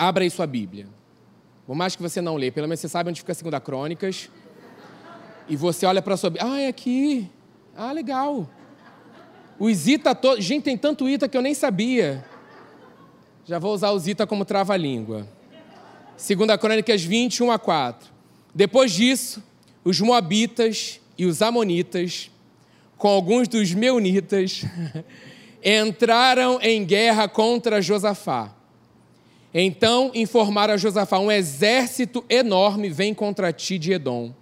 Abra 0.00 0.24
aí 0.24 0.30
sua 0.30 0.46
Bíblia. 0.46 0.88
Por 1.66 1.76
mais 1.76 1.94
que 1.94 2.00
você 2.00 2.22
não 2.22 2.34
lê, 2.36 2.50
pelo 2.50 2.66
menos 2.66 2.80
você 2.80 2.88
sabe 2.88 3.10
onde 3.10 3.20
fica 3.20 3.34
2 3.34 3.62
Crônicas. 3.62 4.30
E 5.46 5.54
você 5.54 5.84
olha 5.84 6.00
para 6.00 6.14
a 6.14 6.16
sua 6.16 6.30
Bíblia. 6.30 6.50
Ah, 6.50 6.58
é 6.58 6.68
aqui. 6.68 7.30
Ah, 7.76 7.92
legal. 7.92 8.48
Os 9.58 9.86
Ita 9.86 10.14
todos. 10.14 10.42
Gente, 10.42 10.64
tem 10.64 10.78
tanto 10.78 11.06
Ita 11.06 11.28
que 11.28 11.36
eu 11.36 11.42
nem 11.42 11.52
sabia. 11.52 12.24
Já 13.44 13.58
vou 13.58 13.74
usar 13.74 13.90
os 13.90 14.08
Ita 14.08 14.26
como 14.26 14.42
trava-língua. 14.42 15.28
2 16.16 16.56
Crônicas 16.58 17.02
20, 17.02 17.42
1 17.42 17.50
a 17.50 17.58
4. 17.58 18.08
Depois 18.54 18.92
disso, 18.92 19.44
os 19.84 20.00
Moabitas 20.00 20.98
e 21.18 21.26
os 21.26 21.42
Amonitas, 21.42 22.30
com 22.96 23.08
alguns 23.08 23.46
dos 23.48 23.74
Meunitas, 23.74 24.62
entraram 25.62 26.58
em 26.62 26.86
guerra 26.86 27.28
contra 27.28 27.82
Josafá. 27.82 28.56
Então 29.52 30.10
informaram 30.14 30.74
a 30.74 30.76
Josafá: 30.76 31.18
um 31.18 31.30
exército 31.30 32.24
enorme 32.28 32.88
vem 32.88 33.12
contra 33.12 33.52
ti 33.52 33.78
de 33.78 33.92
Edom, 33.92 34.32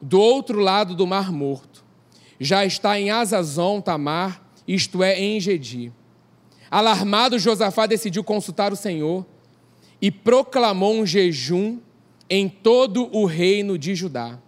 do 0.00 0.20
outro 0.20 0.60
lado 0.60 0.94
do 0.94 1.06
Mar 1.06 1.32
Morto. 1.32 1.84
Já 2.38 2.64
está 2.64 2.98
em 2.98 3.10
Azazon 3.10 3.80
Tamar, 3.80 4.42
isto 4.66 5.02
é, 5.02 5.20
em 5.20 5.38
Gedi. 5.40 5.92
Alarmado, 6.70 7.38
Josafá 7.38 7.84
decidiu 7.86 8.22
consultar 8.22 8.72
o 8.72 8.76
Senhor 8.76 9.26
e 10.00 10.10
proclamou 10.10 10.94
um 10.94 11.04
jejum 11.04 11.78
em 12.28 12.48
todo 12.48 13.14
o 13.14 13.26
reino 13.26 13.76
de 13.76 13.94
Judá. 13.94 14.38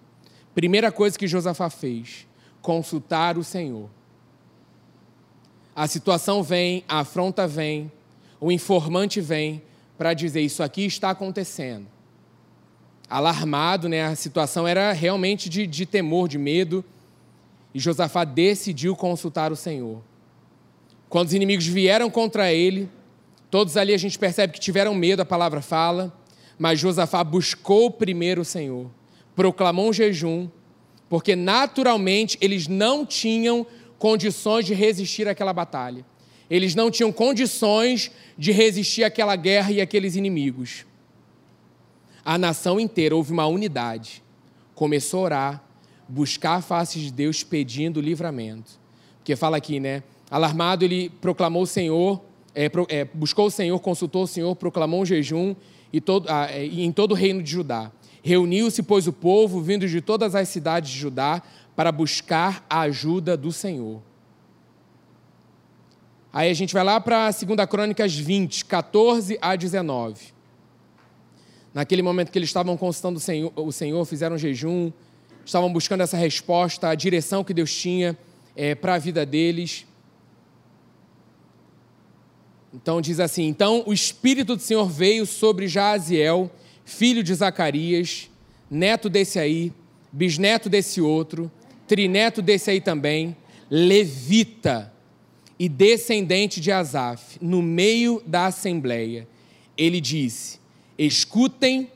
Primeira 0.55 0.93
coisa 0.93 1.19
que 1.19 1.27
Josafá 1.27 1.69
fez: 1.69 2.27
consultar 2.63 3.37
o 3.37 3.43
Senhor. 3.43 3.91
A 5.75 5.89
situação 5.89 6.43
vem, 6.43 6.85
a 6.87 7.01
afronta 7.01 7.49
vem, 7.49 7.91
o 8.41 8.53
informante 8.53 9.21
vem 9.21 9.63
para 9.97 10.15
dizer: 10.15 10.41
Isso 10.41 10.63
aqui 10.63 10.85
está 10.85 11.11
acontecendo. 11.11 11.87
Alarmado, 13.09 13.89
né? 13.89 14.05
a 14.05 14.15
situação 14.15 14.67
era 14.67 14.93
realmente 14.93 15.49
de, 15.49 15.67
de 15.67 15.85
temor, 15.85 16.29
de 16.29 16.39
medo, 16.39 16.85
e 17.75 17.79
Josafá 17.79 18.25
decidiu 18.25 18.97
consultar 18.97 19.53
o 19.53 19.57
Senhor. 19.57 20.03
Quando 21.09 21.29
os 21.29 21.35
inimigos 21.35 21.67
vieram 21.67 22.11
contra 22.11 22.53
ele, 22.53 22.89
todos 23.51 23.77
ali 23.77 23.93
a 23.93 23.99
gente 23.99 24.19
percebe 24.19 24.55
que 24.55 24.61
tiveram 24.61 24.95
medo, 24.95 25.21
a 25.21 25.27
palavra 25.27 25.61
fala, 25.61 26.11
mas 26.59 26.81
Josafá 26.81 27.23
buscou 27.23 27.91
primeiro 27.91 28.43
o 28.43 28.47
Senhor, 28.47 28.91
proclamou 29.37 29.91
um 29.91 29.93
jejum, 29.93 30.49
porque 31.09 31.37
naturalmente 31.37 32.39
eles 32.41 32.67
não 32.67 33.05
tinham 33.05 33.67
condições 33.99 34.65
de 34.65 34.73
resistir 34.73 35.29
àquela 35.29 35.53
batalha. 35.53 36.05
Eles 36.53 36.75
não 36.75 36.91
tinham 36.91 37.11
condições 37.11 38.11
de 38.37 38.53
resistir 38.53 39.03
àquela 39.05 39.35
guerra 39.37 39.73
e 39.73 39.81
àqueles 39.81 40.17
inimigos. 40.17 40.85
A 42.23 42.37
nação 42.37 42.79
inteira 42.79 43.17
houve 43.17 43.33
uma 43.33 43.47
unidade. 43.47 44.23
Começou 44.75 45.21
a 45.21 45.23
orar, 45.23 45.65
buscar 46.07 46.57
a 46.57 46.61
face 46.61 46.99
de 46.99 47.11
Deus 47.11 47.43
pedindo 47.43 48.03
livramento. 48.03 48.73
Porque 49.17 49.35
fala 49.35 49.57
aqui, 49.57 49.81
né? 49.81 50.03
Alarmado, 50.31 50.85
ele 50.85 51.09
proclamou 51.23 51.63
o 51.63 51.67
Senhor, 51.67 52.23
é, 52.55 52.71
é, 52.91 53.07
buscou 53.07 53.47
o 53.47 53.51
Senhor, 53.51 53.79
consultou 53.81 54.25
o 54.25 54.27
Senhor, 54.27 54.55
proclamou 54.55 55.01
um 55.01 55.07
jejum 55.07 55.57
e 55.91 56.03
todo, 56.03 56.29
ah, 56.29 56.49
é, 56.51 56.67
em 56.67 56.93
todo 56.93 57.13
o 57.13 57.15
reino 57.15 57.43
de 57.43 57.51
Judá. 57.51 57.91
Reuniu-se, 58.23 58.83
pois, 58.83 59.07
o 59.07 59.13
povo, 59.13 59.63
vindo 59.63 59.89
de 59.89 60.03
todas 60.03 60.35
as 60.35 60.51
cidades 60.51 60.91
de 60.91 60.99
Judá, 60.99 61.43
para 61.75 61.91
buscar 61.91 62.63
a 62.69 62.81
ajuda 62.81 63.39
do 63.39 63.51
Senhor. 63.51 64.03
Aí 66.33 66.51
a 66.51 66.55
gente 66.55 66.73
vai 66.73 66.83
lá 66.83 66.99
para 66.99 67.31
2 67.31 67.69
Crônicas 67.69 68.15
20, 68.15 68.65
14 68.65 69.39
a 69.41 69.55
19. 69.55 70.33
Naquele 71.75 72.01
momento 72.01 72.33
que 72.33 72.39
eles 72.39 72.49
estavam 72.49 72.75
consultando 72.75 73.19
o 73.19 73.21
Senhor, 73.21 73.53
o 73.55 73.71
Senhor 73.71 74.03
fizeram 74.07 74.37
um 74.37 74.39
jejum, 74.39 74.91
estavam 75.45 75.71
buscando 75.71 76.01
essa 76.03 76.17
resposta, 76.17 76.89
a 76.89 76.95
direção 76.95 77.45
que 77.45 77.53
Deus 77.53 77.75
tinha 77.75 78.17
é, 78.57 78.75
para 78.75 78.95
a 78.95 78.99
vida 78.99 79.27
deles. 79.27 79.87
Então 82.73 83.03
diz 83.03 83.21
assim: 83.21 83.47
Então 83.47 83.83
o 83.87 83.93
Espírito 83.93 84.57
do 84.57 84.63
Senhor 84.63 84.89
veio 84.89 85.27
sobre 85.27 85.69
Jaziel, 85.69 86.51
filho 86.85 87.23
de 87.23 87.35
Zacarias, 87.35 88.31
neto 88.71 89.11
desse 89.11 89.39
aí, 89.39 89.71
bisneto 90.11 90.71
desse 90.71 91.01
outro, 91.01 91.53
trineto 91.87 92.41
desse 92.41 92.71
aí 92.71 92.81
também, 92.81 93.37
levita 93.71 94.92
e 95.59 95.69
descendente 95.69 96.61
de 96.61 96.73
Asaf, 96.73 97.39
no 97.41 97.63
meio 97.63 98.23
da 98.27 98.47
assembleia. 98.47 99.29
Ele 99.77 100.01
disse: 100.01 100.59
Escutem 100.99 101.91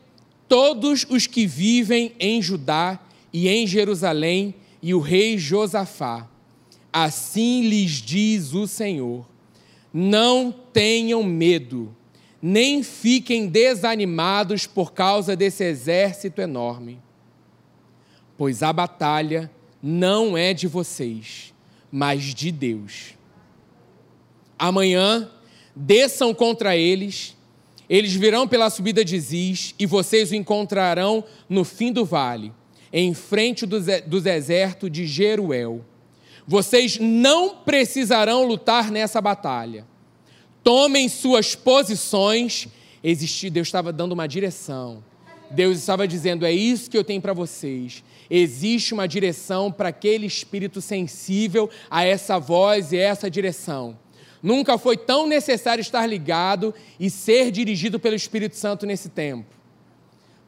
todos 0.48 1.06
os 1.08 1.26
que 1.26 1.46
vivem 1.46 2.12
em 2.18 2.40
Judá 2.40 3.00
e 3.32 3.48
em 3.48 3.66
Jerusalém 3.66 4.54
e 4.82 4.94
o 4.94 5.00
rei 5.00 5.36
Josafá. 5.36 6.28
Assim 6.92 7.68
lhes 7.68 7.90
diz 7.90 8.54
o 8.54 8.66
Senhor: 8.66 9.26
Não 9.92 10.52
tenham 10.72 11.22
medo, 11.22 11.94
nem 12.40 12.82
fiquem 12.82 13.48
desanimados 13.48 14.66
por 14.66 14.92
causa 14.92 15.34
desse 15.34 15.64
exército 15.64 16.40
enorme, 16.40 16.98
pois 18.36 18.62
a 18.62 18.72
batalha 18.72 19.50
não 19.82 20.36
é 20.36 20.54
de 20.54 20.66
vocês, 20.66 21.52
mas 21.90 22.22
de 22.22 22.50
Deus. 22.50 23.15
Amanhã 24.58 25.30
desçam 25.74 26.34
contra 26.34 26.76
eles, 26.76 27.36
eles 27.88 28.14
virão 28.14 28.48
pela 28.48 28.70
subida 28.70 29.04
de 29.04 29.18
Ziz 29.20 29.74
e 29.78 29.86
vocês 29.86 30.30
o 30.30 30.34
encontrarão 30.34 31.24
no 31.48 31.64
fim 31.64 31.92
do 31.92 32.04
vale, 32.04 32.52
em 32.92 33.14
frente 33.14 33.66
do, 33.66 33.80
deserto 34.20 34.88
de 34.88 35.06
Jeruel. 35.06 35.84
Vocês 36.46 36.98
não 36.98 37.56
precisarão 37.56 38.46
lutar 38.46 38.90
nessa 38.90 39.20
batalha. 39.20 39.86
Tomem 40.62 41.08
suas 41.08 41.54
posições. 41.54 42.68
Deus 43.02 43.68
estava 43.68 43.92
dando 43.92 44.12
uma 44.12 44.26
direção. 44.26 45.04
Deus 45.50 45.78
estava 45.78 46.08
dizendo: 46.08 46.46
é 46.46 46.52
isso 46.52 46.90
que 46.90 46.96
eu 46.96 47.04
tenho 47.04 47.20
para 47.20 47.32
vocês 47.32 48.02
existe 48.30 48.92
uma 48.92 49.06
direção 49.06 49.70
para 49.70 49.88
aquele 49.88 50.26
espírito 50.26 50.80
sensível 50.80 51.70
a 51.90 52.04
essa 52.04 52.38
voz 52.38 52.92
e 52.92 52.96
essa 52.96 53.30
direção. 53.30 53.98
Nunca 54.42 54.78
foi 54.78 54.96
tão 54.96 55.26
necessário 55.26 55.80
estar 55.80 56.06
ligado 56.06 56.74
e 56.98 57.10
ser 57.10 57.50
dirigido 57.50 57.98
pelo 57.98 58.14
Espírito 58.14 58.56
Santo 58.56 58.86
nesse 58.86 59.08
tempo. 59.08 59.46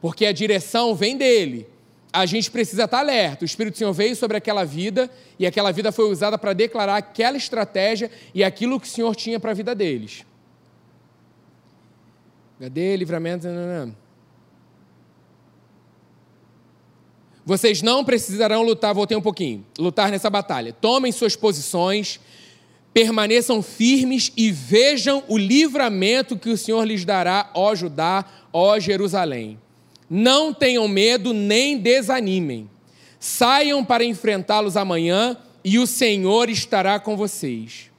Porque 0.01 0.25
a 0.25 0.31
direção 0.31 0.95
vem 0.95 1.17
dele. 1.17 1.67
A 2.11 2.25
gente 2.25 2.49
precisa 2.49 2.85
estar 2.85 2.99
alerta. 2.99 3.43
O 3.43 3.45
Espírito 3.45 3.77
Senhor 3.77 3.93
veio 3.93 4.15
sobre 4.15 4.37
aquela 4.37 4.63
vida 4.63 5.09
e 5.37 5.45
aquela 5.45 5.71
vida 5.71 5.91
foi 5.91 6.09
usada 6.09 6.37
para 6.37 6.53
declarar 6.53 6.97
aquela 6.97 7.37
estratégia 7.37 8.09
e 8.33 8.43
aquilo 8.43 8.79
que 8.79 8.87
o 8.87 8.91
Senhor 8.91 9.15
tinha 9.15 9.39
para 9.39 9.51
a 9.51 9.53
vida 9.53 9.75
deles. 9.75 10.25
Cadê 12.59 12.95
livramento? 12.95 13.47
Não, 13.47 13.53
não, 13.53 13.85
não. 13.85 13.95
Vocês 17.45 17.81
não 17.81 18.05
precisarão 18.05 18.61
lutar, 18.61 18.93
voltei 18.93 19.17
um 19.17 19.21
pouquinho, 19.21 19.65
lutar 19.77 20.11
nessa 20.11 20.29
batalha. 20.29 20.71
Tomem 20.71 21.11
suas 21.11 21.35
posições, 21.35 22.19
permaneçam 22.93 23.61
firmes 23.61 24.31
e 24.35 24.51
vejam 24.51 25.23
o 25.27 25.37
livramento 25.37 26.37
que 26.37 26.49
o 26.49 26.57
Senhor 26.57 26.83
lhes 26.83 27.05
dará, 27.05 27.49
ó 27.53 27.73
Judá, 27.75 28.25
ó 28.51 28.79
Jerusalém. 28.79 29.59
Não 30.09 30.53
tenham 30.53 30.87
medo 30.87 31.33
nem 31.33 31.77
desanimem. 31.77 32.69
Saiam 33.19 33.83
para 33.83 34.03
enfrentá-los 34.03 34.75
amanhã 34.75 35.37
e 35.63 35.77
o 35.77 35.85
Senhor 35.85 36.49
estará 36.49 36.99
com 36.99 37.15
vocês. 37.15 37.91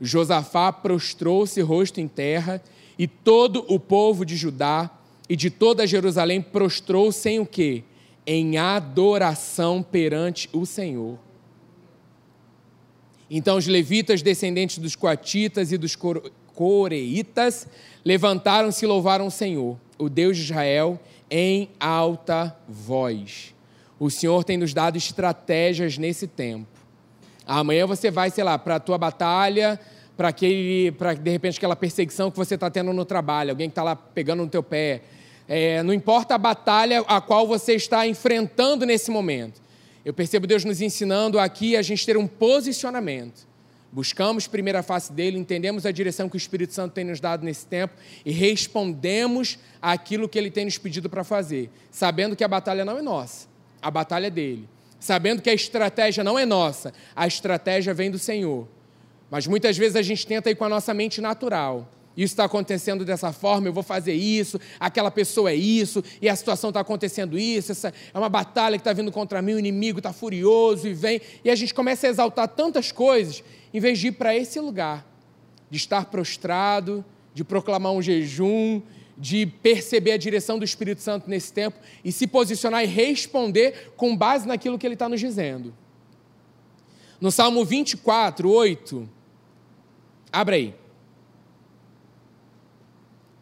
Josafá 0.00 0.72
prostrou-se 0.72 1.60
rosto 1.60 2.00
em 2.00 2.08
terra 2.08 2.62
e 2.98 3.06
todo 3.06 3.64
o 3.68 3.78
povo 3.78 4.24
de 4.24 4.36
Judá 4.36 4.90
e 5.28 5.36
de 5.36 5.50
toda 5.50 5.86
Jerusalém 5.86 6.40
prostrou-se 6.40 7.28
em 7.28 7.40
o 7.40 7.46
quê? 7.46 7.82
em 8.28 8.58
adoração 8.58 9.82
perante 9.82 10.50
o 10.52 10.66
Senhor. 10.66 11.18
Então 13.30 13.56
os 13.56 13.66
levitas, 13.66 14.22
descendentes 14.22 14.78
dos 14.78 14.96
coatitas 14.96 15.72
e 15.72 15.78
dos 15.78 15.96
coreitas, 16.54 17.66
levantaram-se 18.04 18.84
e 18.84 18.88
louvaram 18.88 19.26
o 19.26 19.30
Senhor, 19.30 19.76
o 19.98 20.08
Deus 20.08 20.36
de 20.36 20.44
Israel, 20.44 20.98
em 21.30 21.68
alta 21.78 22.56
voz. 22.66 23.54
O 24.00 24.10
Senhor 24.10 24.44
tem 24.44 24.56
nos 24.56 24.72
dado 24.72 24.96
estratégias 24.96 25.98
nesse 25.98 26.26
tempo. 26.26 26.68
Amanhã 27.46 27.86
você 27.86 28.10
vai, 28.10 28.30
sei 28.30 28.44
lá, 28.44 28.58
para 28.58 28.76
a 28.76 28.80
tua 28.80 28.96
batalha, 28.96 29.78
para 30.16 30.28
aquele, 30.28 30.92
para 30.92 31.14
de 31.14 31.30
repente 31.30 31.58
aquela 31.58 31.76
perseguição 31.76 32.30
que 32.30 32.36
você 32.36 32.54
está 32.54 32.70
tendo 32.70 32.92
no 32.92 33.04
trabalho, 33.04 33.50
alguém 33.50 33.68
que 33.68 33.72
está 33.72 33.82
lá 33.82 33.96
pegando 33.96 34.42
no 34.42 34.48
teu 34.48 34.62
pé, 34.62 35.02
é, 35.46 35.82
não 35.82 35.94
importa 35.94 36.34
a 36.34 36.38
batalha 36.38 37.00
a 37.06 37.20
qual 37.20 37.46
você 37.46 37.74
está 37.74 38.06
enfrentando 38.06 38.84
nesse 38.84 39.10
momento. 39.10 39.60
Eu 40.08 40.14
percebo 40.14 40.46
Deus 40.46 40.64
nos 40.64 40.80
ensinando 40.80 41.38
aqui 41.38 41.76
a 41.76 41.82
gente 41.82 42.06
ter 42.06 42.16
um 42.16 42.26
posicionamento. 42.26 43.46
Buscamos 43.92 44.46
primeira 44.46 44.82
face 44.82 45.12
dele, 45.12 45.36
entendemos 45.36 45.84
a 45.84 45.92
direção 45.92 46.30
que 46.30 46.36
o 46.36 46.38
Espírito 46.38 46.72
Santo 46.72 46.94
tem 46.94 47.04
nos 47.04 47.20
dado 47.20 47.44
nesse 47.44 47.66
tempo 47.66 47.92
e 48.24 48.32
respondemos 48.32 49.58
aquilo 49.82 50.26
que 50.26 50.38
ele 50.38 50.50
tem 50.50 50.64
nos 50.64 50.78
pedido 50.78 51.10
para 51.10 51.22
fazer, 51.24 51.70
sabendo 51.90 52.34
que 52.34 52.42
a 52.42 52.48
batalha 52.48 52.86
não 52.86 52.96
é 52.96 53.02
nossa, 53.02 53.48
a 53.82 53.90
batalha 53.90 54.28
é 54.28 54.30
dele. 54.30 54.66
Sabendo 54.98 55.42
que 55.42 55.50
a 55.50 55.54
estratégia 55.54 56.24
não 56.24 56.38
é 56.38 56.46
nossa, 56.46 56.94
a 57.14 57.26
estratégia 57.26 57.92
vem 57.92 58.10
do 58.10 58.18
Senhor. 58.18 58.66
Mas 59.30 59.46
muitas 59.46 59.76
vezes 59.76 59.94
a 59.94 60.00
gente 60.00 60.26
tenta 60.26 60.50
ir 60.50 60.54
com 60.54 60.64
a 60.64 60.70
nossa 60.70 60.94
mente 60.94 61.20
natural 61.20 61.86
isso 62.18 62.32
está 62.32 62.44
acontecendo 62.44 63.04
dessa 63.04 63.32
forma, 63.32 63.68
eu 63.68 63.72
vou 63.72 63.84
fazer 63.84 64.12
isso, 64.12 64.60
aquela 64.80 65.08
pessoa 65.08 65.52
é 65.52 65.54
isso, 65.54 66.02
e 66.20 66.28
a 66.28 66.34
situação 66.34 66.70
está 66.70 66.80
acontecendo 66.80 67.38
isso, 67.38 67.70
essa 67.70 67.94
é 68.12 68.18
uma 68.18 68.28
batalha 68.28 68.76
que 68.76 68.80
está 68.80 68.92
vindo 68.92 69.12
contra 69.12 69.40
mim, 69.40 69.54
o 69.54 69.58
inimigo 69.58 70.00
está 70.00 70.12
furioso 70.12 70.88
e 70.88 70.92
vem, 70.92 71.20
e 71.44 71.48
a 71.48 71.54
gente 71.54 71.72
começa 71.72 72.08
a 72.08 72.10
exaltar 72.10 72.48
tantas 72.48 72.90
coisas, 72.90 73.44
em 73.72 73.78
vez 73.78 74.00
de 74.00 74.08
ir 74.08 74.12
para 74.12 74.34
esse 74.34 74.58
lugar, 74.58 75.06
de 75.70 75.76
estar 75.76 76.06
prostrado, 76.06 77.04
de 77.32 77.44
proclamar 77.44 77.92
um 77.92 78.02
jejum, 78.02 78.82
de 79.16 79.46
perceber 79.46 80.10
a 80.10 80.16
direção 80.16 80.58
do 80.58 80.64
Espírito 80.64 81.00
Santo 81.00 81.30
nesse 81.30 81.52
tempo 81.52 81.78
e 82.04 82.10
se 82.10 82.26
posicionar 82.26 82.82
e 82.82 82.86
responder 82.86 83.92
com 83.96 84.16
base 84.16 84.46
naquilo 84.46 84.76
que 84.76 84.84
ele 84.84 84.94
está 84.94 85.08
nos 85.08 85.20
dizendo. 85.20 85.72
No 87.20 87.30
Salmo 87.30 87.64
24, 87.64 88.50
8, 88.50 89.08
abre 90.32 90.56
aí. 90.56 90.87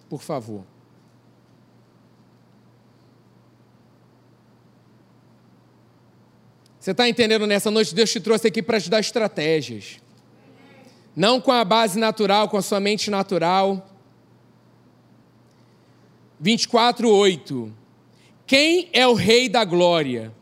Por 0.08 0.22
favor. 0.22 0.64
Você 6.78 6.92
está 6.92 7.08
entendendo 7.08 7.46
nessa 7.46 7.70
noite? 7.70 7.94
Deus 7.94 8.12
te 8.12 8.20
trouxe 8.20 8.46
aqui 8.46 8.62
para 8.62 8.80
te 8.80 8.88
dar 8.88 9.00
estratégias. 9.00 10.00
Não 11.16 11.40
com 11.40 11.50
a 11.50 11.64
base 11.64 11.98
natural, 11.98 12.48
com 12.48 12.56
a 12.56 12.62
sua 12.62 12.78
mente 12.78 13.10
natural. 13.10 13.90
24, 16.38 17.08
8. 17.08 17.72
Quem 18.46 18.88
é 18.92 19.06
o 19.06 19.14
Rei 19.14 19.48
da 19.48 19.64
glória? 19.64 20.32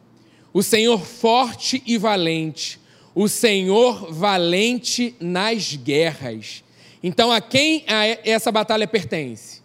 O 0.52 0.62
Senhor 0.62 1.00
forte 1.00 1.82
e 1.86 1.96
valente, 1.96 2.80
o 3.14 3.28
Senhor 3.28 4.12
valente 4.12 5.16
nas 5.20 5.74
guerras. 5.74 6.63
Então, 7.06 7.30
a 7.30 7.38
quem 7.38 7.84
essa 8.24 8.50
batalha 8.50 8.88
pertence? 8.88 9.60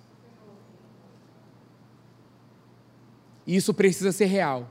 Isso 3.47 3.73
precisa 3.73 4.11
ser 4.11 4.25
real 4.25 4.69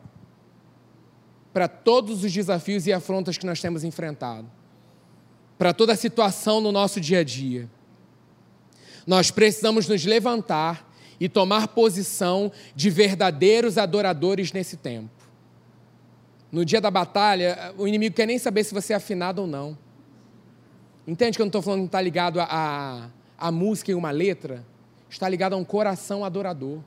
para 1.50 1.66
todos 1.66 2.22
os 2.22 2.30
desafios 2.30 2.86
e 2.86 2.92
afrontas 2.92 3.38
que 3.38 3.46
nós 3.46 3.58
temos 3.58 3.84
enfrentado, 3.84 4.46
para 5.56 5.72
toda 5.72 5.94
a 5.94 5.96
situação 5.96 6.60
no 6.60 6.70
nosso 6.70 7.00
dia 7.00 7.20
a 7.20 7.24
dia. 7.24 7.70
Nós 9.06 9.30
precisamos 9.30 9.88
nos 9.88 10.04
levantar 10.04 10.92
e 11.18 11.26
tomar 11.26 11.68
posição 11.68 12.52
de 12.76 12.90
verdadeiros 12.90 13.78
adoradores 13.78 14.52
nesse 14.52 14.76
tempo. 14.76 15.24
No 16.52 16.66
dia 16.66 16.82
da 16.82 16.90
batalha, 16.90 17.72
o 17.78 17.88
inimigo 17.88 18.14
quer 18.14 18.26
nem 18.26 18.38
saber 18.38 18.62
se 18.62 18.74
você 18.74 18.92
é 18.92 18.96
afinado 18.96 19.40
ou 19.40 19.46
não. 19.46 19.87
Entende 21.08 21.38
que 21.38 21.40
eu 21.40 21.46
não 21.46 21.48
estou 21.48 21.62
falando 21.62 21.80
que 21.80 21.86
está 21.86 22.02
ligado 22.02 22.38
a, 22.38 22.46
a, 22.50 23.48
a 23.48 23.50
música 23.50 23.90
e 23.90 23.94
uma 23.94 24.10
letra? 24.10 24.62
Está 25.08 25.26
ligado 25.26 25.54
a 25.54 25.56
um 25.56 25.64
coração 25.64 26.22
adorador. 26.22 26.80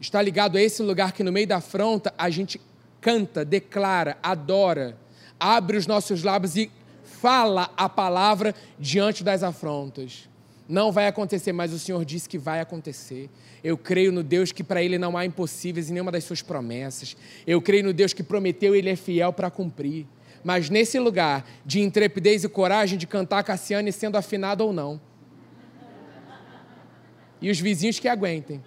Está 0.00 0.20
ligado 0.20 0.58
a 0.58 0.60
esse 0.60 0.82
lugar 0.82 1.12
que 1.12 1.22
no 1.22 1.30
meio 1.30 1.46
da 1.46 1.58
afronta 1.58 2.12
a 2.18 2.28
gente 2.30 2.60
canta, 3.00 3.44
declara, 3.44 4.18
adora, 4.20 4.98
abre 5.38 5.76
os 5.76 5.86
nossos 5.86 6.24
lábios 6.24 6.56
e 6.56 6.68
fala 7.04 7.70
a 7.76 7.88
palavra 7.88 8.56
diante 8.76 9.22
das 9.22 9.44
afrontas. 9.44 10.28
Não 10.68 10.90
vai 10.90 11.06
acontecer, 11.06 11.52
mas 11.52 11.72
o 11.72 11.78
Senhor 11.78 12.04
disse 12.04 12.28
que 12.28 12.38
vai 12.38 12.58
acontecer. 12.58 13.30
Eu 13.62 13.78
creio 13.78 14.10
no 14.10 14.24
Deus 14.24 14.50
que 14.50 14.64
para 14.64 14.82
Ele 14.82 14.98
não 14.98 15.16
há 15.16 15.24
impossíveis 15.24 15.88
em 15.88 15.92
nenhuma 15.92 16.10
das 16.10 16.24
suas 16.24 16.42
promessas. 16.42 17.16
Eu 17.46 17.62
creio 17.62 17.84
no 17.84 17.92
Deus 17.92 18.12
que 18.12 18.24
prometeu 18.24 18.74
e 18.74 18.78
Ele 18.78 18.90
é 18.90 18.96
fiel 18.96 19.32
para 19.32 19.48
cumprir. 19.48 20.08
Mas 20.44 20.68
nesse 20.68 20.98
lugar 20.98 21.44
de 21.64 21.80
intrepidez 21.80 22.44
e 22.44 22.48
coragem 22.48 22.98
de 22.98 23.06
cantar 23.06 23.44
Cassiane 23.44 23.92
sendo 23.92 24.16
afinado 24.16 24.64
ou 24.64 24.72
não. 24.72 25.00
E 27.40 27.50
os 27.50 27.58
vizinhos 27.58 27.98
que 27.98 28.08
aguentem. 28.08 28.62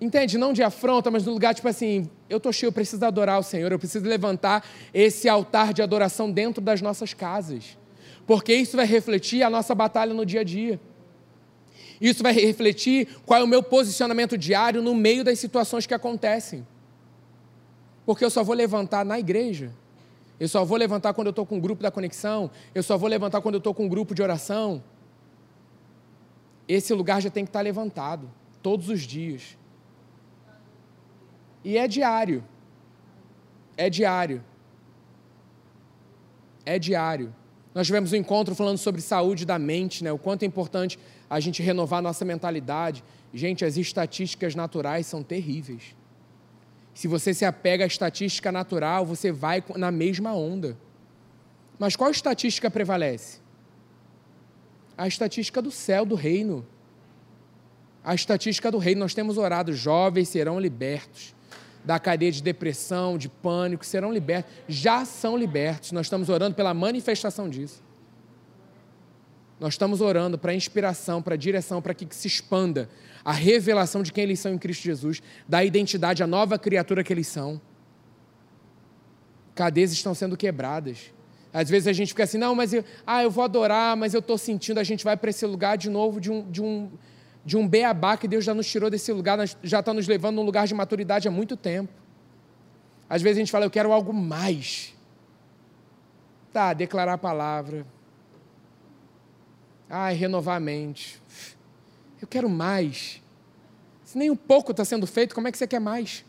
Entende? 0.00 0.38
Não 0.38 0.52
de 0.52 0.62
afronta, 0.62 1.10
mas 1.10 1.26
no 1.26 1.32
lugar 1.32 1.54
tipo 1.54 1.68
assim, 1.68 2.08
eu 2.28 2.38
estou 2.38 2.52
cheio, 2.52 2.68
eu 2.68 2.72
preciso 2.72 3.04
adorar 3.04 3.38
o 3.38 3.42
Senhor, 3.42 3.70
eu 3.70 3.78
preciso 3.78 4.06
levantar 4.06 4.66
esse 4.94 5.28
altar 5.28 5.74
de 5.74 5.82
adoração 5.82 6.30
dentro 6.30 6.62
das 6.62 6.80
nossas 6.80 7.12
casas. 7.12 7.76
Porque 8.26 8.54
isso 8.54 8.76
vai 8.76 8.86
refletir 8.86 9.42
a 9.42 9.50
nossa 9.50 9.74
batalha 9.74 10.14
no 10.14 10.24
dia 10.24 10.40
a 10.40 10.44
dia. 10.44 10.80
Isso 12.00 12.22
vai 12.22 12.32
refletir 12.32 13.08
qual 13.26 13.40
é 13.40 13.44
o 13.44 13.48
meu 13.48 13.62
posicionamento 13.62 14.38
diário 14.38 14.80
no 14.80 14.94
meio 14.94 15.22
das 15.22 15.38
situações 15.38 15.86
que 15.86 15.92
acontecem. 15.92 16.66
Porque 18.06 18.24
eu 18.24 18.30
só 18.30 18.42
vou 18.42 18.54
levantar 18.54 19.04
na 19.04 19.18
igreja. 19.18 19.72
Eu 20.38 20.48
só 20.48 20.64
vou 20.64 20.78
levantar 20.78 21.12
quando 21.12 21.26
eu 21.26 21.30
estou 21.30 21.44
com 21.44 21.58
o 21.58 21.60
grupo 21.60 21.82
da 21.82 21.90
conexão. 21.90 22.50
Eu 22.74 22.82
só 22.82 22.96
vou 22.96 23.08
levantar 23.08 23.42
quando 23.42 23.56
eu 23.56 23.58
estou 23.58 23.74
com 23.74 23.84
o 23.84 23.88
grupo 23.88 24.14
de 24.14 24.22
oração. 24.22 24.82
Esse 26.66 26.94
lugar 26.94 27.20
já 27.20 27.28
tem 27.28 27.44
que 27.44 27.50
estar 27.50 27.60
levantado, 27.60 28.30
todos 28.62 28.88
os 28.88 29.02
dias. 29.02 29.58
E 31.62 31.76
é 31.76 31.86
diário. 31.86 32.42
É 33.76 33.90
diário. 33.90 34.42
É 36.64 36.78
diário. 36.78 37.34
Nós 37.80 37.86
tivemos 37.86 38.12
um 38.12 38.16
encontro 38.16 38.54
falando 38.54 38.76
sobre 38.76 39.00
saúde 39.00 39.46
da 39.46 39.58
mente, 39.58 40.04
né? 40.04 40.12
o 40.12 40.18
quanto 40.18 40.42
é 40.42 40.46
importante 40.46 40.98
a 41.30 41.40
gente 41.40 41.62
renovar 41.62 42.02
nossa 42.02 42.26
mentalidade. 42.26 43.02
Gente, 43.32 43.64
as 43.64 43.78
estatísticas 43.78 44.54
naturais 44.54 45.06
são 45.06 45.22
terríveis. 45.22 45.96
Se 46.92 47.08
você 47.08 47.32
se 47.32 47.42
apega 47.42 47.84
à 47.84 47.86
estatística 47.86 48.52
natural, 48.52 49.06
você 49.06 49.32
vai 49.32 49.64
na 49.76 49.90
mesma 49.90 50.34
onda. 50.34 50.76
Mas 51.78 51.96
qual 51.96 52.10
estatística 52.10 52.70
prevalece? 52.70 53.38
A 54.94 55.08
estatística 55.08 55.62
do 55.62 55.70
céu, 55.70 56.04
do 56.04 56.16
reino. 56.16 56.66
A 58.04 58.14
estatística 58.14 58.70
do 58.70 58.76
reino. 58.76 59.00
Nós 59.00 59.14
temos 59.14 59.38
orado, 59.38 59.72
jovens 59.72 60.28
serão 60.28 60.60
libertos 60.60 61.34
da 61.84 61.98
cadeia 61.98 62.30
de 62.30 62.42
depressão, 62.42 63.16
de 63.16 63.28
pânico, 63.28 63.84
serão 63.84 64.12
libertos, 64.12 64.52
já 64.68 65.04
são 65.04 65.36
libertos. 65.36 65.92
Nós 65.92 66.06
estamos 66.06 66.28
orando 66.28 66.54
pela 66.54 66.74
manifestação 66.74 67.48
disso. 67.48 67.82
Nós 69.58 69.74
estamos 69.74 70.00
orando 70.00 70.38
para 70.38 70.54
inspiração, 70.54 71.20
para 71.20 71.36
direção, 71.36 71.82
para 71.82 71.92
que 71.92 72.06
se 72.10 72.26
expanda 72.26 72.88
a 73.22 73.32
revelação 73.32 74.02
de 74.02 74.10
quem 74.10 74.24
eles 74.24 74.40
são 74.40 74.54
em 74.54 74.58
Cristo 74.58 74.82
Jesus, 74.82 75.22
da 75.46 75.62
identidade, 75.62 76.22
a 76.22 76.26
nova 76.26 76.58
criatura 76.58 77.04
que 77.04 77.12
eles 77.12 77.26
são. 77.26 77.60
Cadeias 79.54 79.92
estão 79.92 80.14
sendo 80.14 80.36
quebradas. 80.36 81.12
Às 81.52 81.68
vezes 81.68 81.88
a 81.88 81.92
gente 81.92 82.08
fica 82.08 82.24
assim, 82.24 82.38
não, 82.38 82.54
mas 82.54 82.72
eu, 82.72 82.82
ah, 83.06 83.22
eu 83.22 83.30
vou 83.30 83.44
adorar, 83.44 83.96
mas 83.96 84.14
eu 84.14 84.20
estou 84.20 84.38
sentindo, 84.38 84.78
a 84.78 84.84
gente 84.84 85.04
vai 85.04 85.16
para 85.16 85.28
esse 85.28 85.44
lugar 85.44 85.76
de 85.76 85.90
novo 85.90 86.20
de 86.20 86.30
um, 86.30 86.50
de 86.50 86.62
um 86.62 86.90
de 87.44 87.56
um 87.56 87.66
beabá 87.66 88.16
que 88.16 88.28
Deus 88.28 88.44
já 88.44 88.54
nos 88.54 88.66
tirou 88.70 88.90
desse 88.90 89.12
lugar, 89.12 89.38
já 89.62 89.80
está 89.80 89.94
nos 89.94 90.06
levando 90.06 90.36
num 90.36 90.42
lugar 90.42 90.66
de 90.66 90.74
maturidade 90.74 91.26
há 91.26 91.30
muito 91.30 91.56
tempo. 91.56 91.92
Às 93.08 93.22
vezes 93.22 93.38
a 93.38 93.40
gente 93.40 93.52
fala, 93.52 93.64
eu 93.64 93.70
quero 93.70 93.92
algo 93.92 94.12
mais. 94.12 94.94
Tá, 96.52 96.72
declarar 96.72 97.14
a 97.14 97.18
palavra. 97.18 97.86
Ai, 99.88 100.14
renovar 100.14 100.56
a 100.56 100.60
mente. 100.60 101.20
Eu 102.20 102.28
quero 102.28 102.48
mais. 102.48 103.20
Se 104.04 104.18
nem 104.18 104.30
um 104.30 104.36
pouco 104.36 104.70
está 104.72 104.84
sendo 104.84 105.06
feito, 105.06 105.34
como 105.34 105.48
é 105.48 105.52
que 105.52 105.58
você 105.58 105.66
quer 105.66 105.80
mais? 105.80 106.24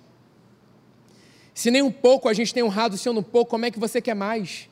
Se 1.53 1.69
nem 1.69 1.81
um 1.81 1.91
pouco 1.91 2.29
a 2.29 2.33
gente 2.33 2.53
tem 2.53 2.63
honrado 2.63 2.95
o 2.95 2.97
Senhor 2.97 3.13
no 3.13 3.23
pouco, 3.23 3.51
como 3.51 3.65
é 3.65 3.71
que 3.71 3.79
você 3.79 4.01
quer 4.01 4.15
mais? 4.15 4.69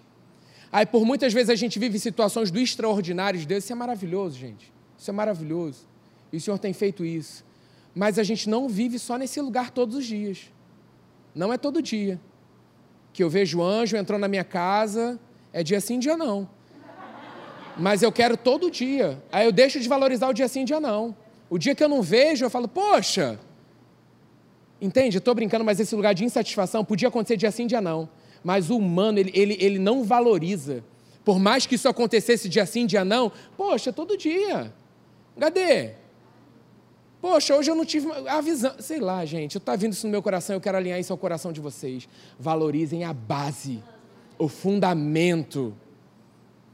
Aí, 0.72 0.86
por 0.86 1.04
muitas 1.04 1.34
vezes 1.34 1.50
a 1.50 1.56
gente 1.56 1.80
vive 1.80 2.00
situações 2.00 2.52
do 2.52 2.60
extraordinário 2.60 3.40
de 3.40 3.46
Deus. 3.46 3.64
Isso 3.64 3.74
é 3.74 3.76
maravilhoso, 3.76 4.38
gente. 4.38 4.72
Isso 4.98 5.10
é 5.10 5.14
maravilhoso. 5.14 5.89
E 6.32 6.38
o 6.38 6.42
Senhor 6.42 6.58
tem 6.58 6.74
feito 6.74 7.06
isso. 7.06 7.44
Mas 7.94 8.20
a 8.20 8.24
gente 8.24 8.50
não 8.50 8.70
vive 8.70 9.00
só 9.00 9.18
nesse 9.18 9.42
lugar 9.42 9.72
todos 9.72 9.96
os 9.96 10.06
dias. 10.06 10.52
Não 11.34 11.52
é 11.52 11.58
todo 11.58 11.82
dia. 11.82 12.20
Que 13.12 13.24
eu 13.24 13.30
vejo 13.30 13.62
anjo 13.62 13.98
entrando 13.98 14.22
na 14.22 14.28
minha 14.28 14.44
casa, 14.44 15.20
é 15.52 15.64
dia 15.64 15.82
sim, 15.82 16.00
dia 16.00 16.16
não. 16.16 16.48
Mas 17.78 18.04
eu 18.04 18.12
quero 18.12 18.36
todo 18.36 18.70
dia. 18.70 19.22
Aí 19.32 19.46
eu 19.46 19.52
deixo 19.52 19.80
de 19.80 19.88
valorizar 19.88 20.28
o 20.28 20.34
dia 20.34 20.48
sim, 20.48 20.66
dia 20.66 20.80
não. 20.80 21.16
O 21.50 21.58
dia 21.58 21.74
que 21.74 21.84
eu 21.84 21.90
não 21.90 22.02
vejo, 22.02 22.46
eu 22.46 22.50
falo, 22.50 22.68
poxa. 22.68 23.40
Entende? 24.82 25.18
Estou 25.18 25.34
brincando, 25.34 25.66
mas 25.66 25.80
esse 25.80 25.96
lugar 25.96 26.14
de 26.14 26.24
insatisfação 26.24 26.86
podia 26.86 27.08
acontecer 27.08 27.38
dia 27.38 27.52
sim, 27.52 27.66
dia 27.66 27.82
não. 27.82 28.08
Mas 28.44 28.70
o 28.70 28.78
humano, 28.78 29.20
ele, 29.20 29.32
ele, 29.34 29.58
ele 29.60 29.80
não 29.80 30.04
valoriza. 30.04 30.84
Por 31.26 31.40
mais 31.40 31.66
que 31.66 31.76
isso 31.76 31.88
acontecesse 31.88 32.48
dia 32.48 32.66
sim, 32.66 32.86
dia 32.86 33.04
não, 33.04 33.32
poxa, 33.58 33.92
todo 33.92 34.18
dia. 34.18 34.74
Cadê? 35.40 35.96
Poxa, 37.22 37.56
hoje 37.56 37.70
eu 37.70 37.76
não 37.76 37.84
tive 37.84 38.10
a 38.28 38.40
visão. 38.40 38.74
Sei 38.80 39.00
lá, 39.00 39.26
gente, 39.26 39.58
estou 39.58 39.78
vindo 39.78 39.92
isso 39.92 40.08
no 40.08 40.12
meu 40.12 40.22
coração, 40.22 40.56
eu 40.56 40.62
quero 40.62 40.78
alinhar 40.78 41.00
isso 41.00 41.12
ao 41.12 41.18
coração 41.18 41.52
de 41.52 41.60
vocês. 41.60 42.08
Valorizem 42.40 43.04
a 43.04 43.14
base, 43.14 43.84
o 44.38 44.48
fundamento. 44.48 45.76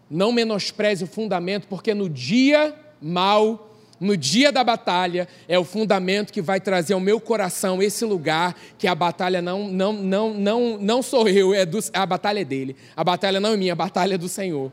Não 0.09 0.31
menospreze 0.31 1.03
o 1.03 1.07
fundamento, 1.07 1.67
porque 1.67 1.95
no 1.95 2.07
dia 2.07 2.75
mal, 3.01 3.71
no 3.99 4.15
dia 4.15 4.51
da 4.51 4.63
batalha, 4.63 5.27
é 5.47 5.57
o 5.57 5.63
fundamento 5.63 6.31
que 6.31 6.43
vai 6.43 6.59
trazer 6.59 6.93
ao 6.93 6.99
meu 6.99 7.19
coração 7.19 7.81
esse 7.81 8.05
lugar 8.05 8.55
que 8.77 8.87
a 8.87 8.93
batalha 8.93 9.41
não, 9.41 9.67
não, 9.67 9.93
não, 9.93 10.33
não, 10.35 10.77
não 10.77 11.01
sou 11.01 11.27
eu, 11.27 11.55
é 11.55 11.65
do, 11.65 11.79
a 11.91 12.05
batalha 12.05 12.41
é 12.41 12.45
dele. 12.45 12.75
A 12.95 13.03
batalha 13.03 13.39
não 13.39 13.53
é 13.53 13.57
minha, 13.57 13.73
a 13.73 13.75
batalha 13.75 14.13
é 14.13 14.17
do 14.17 14.29
Senhor. 14.29 14.71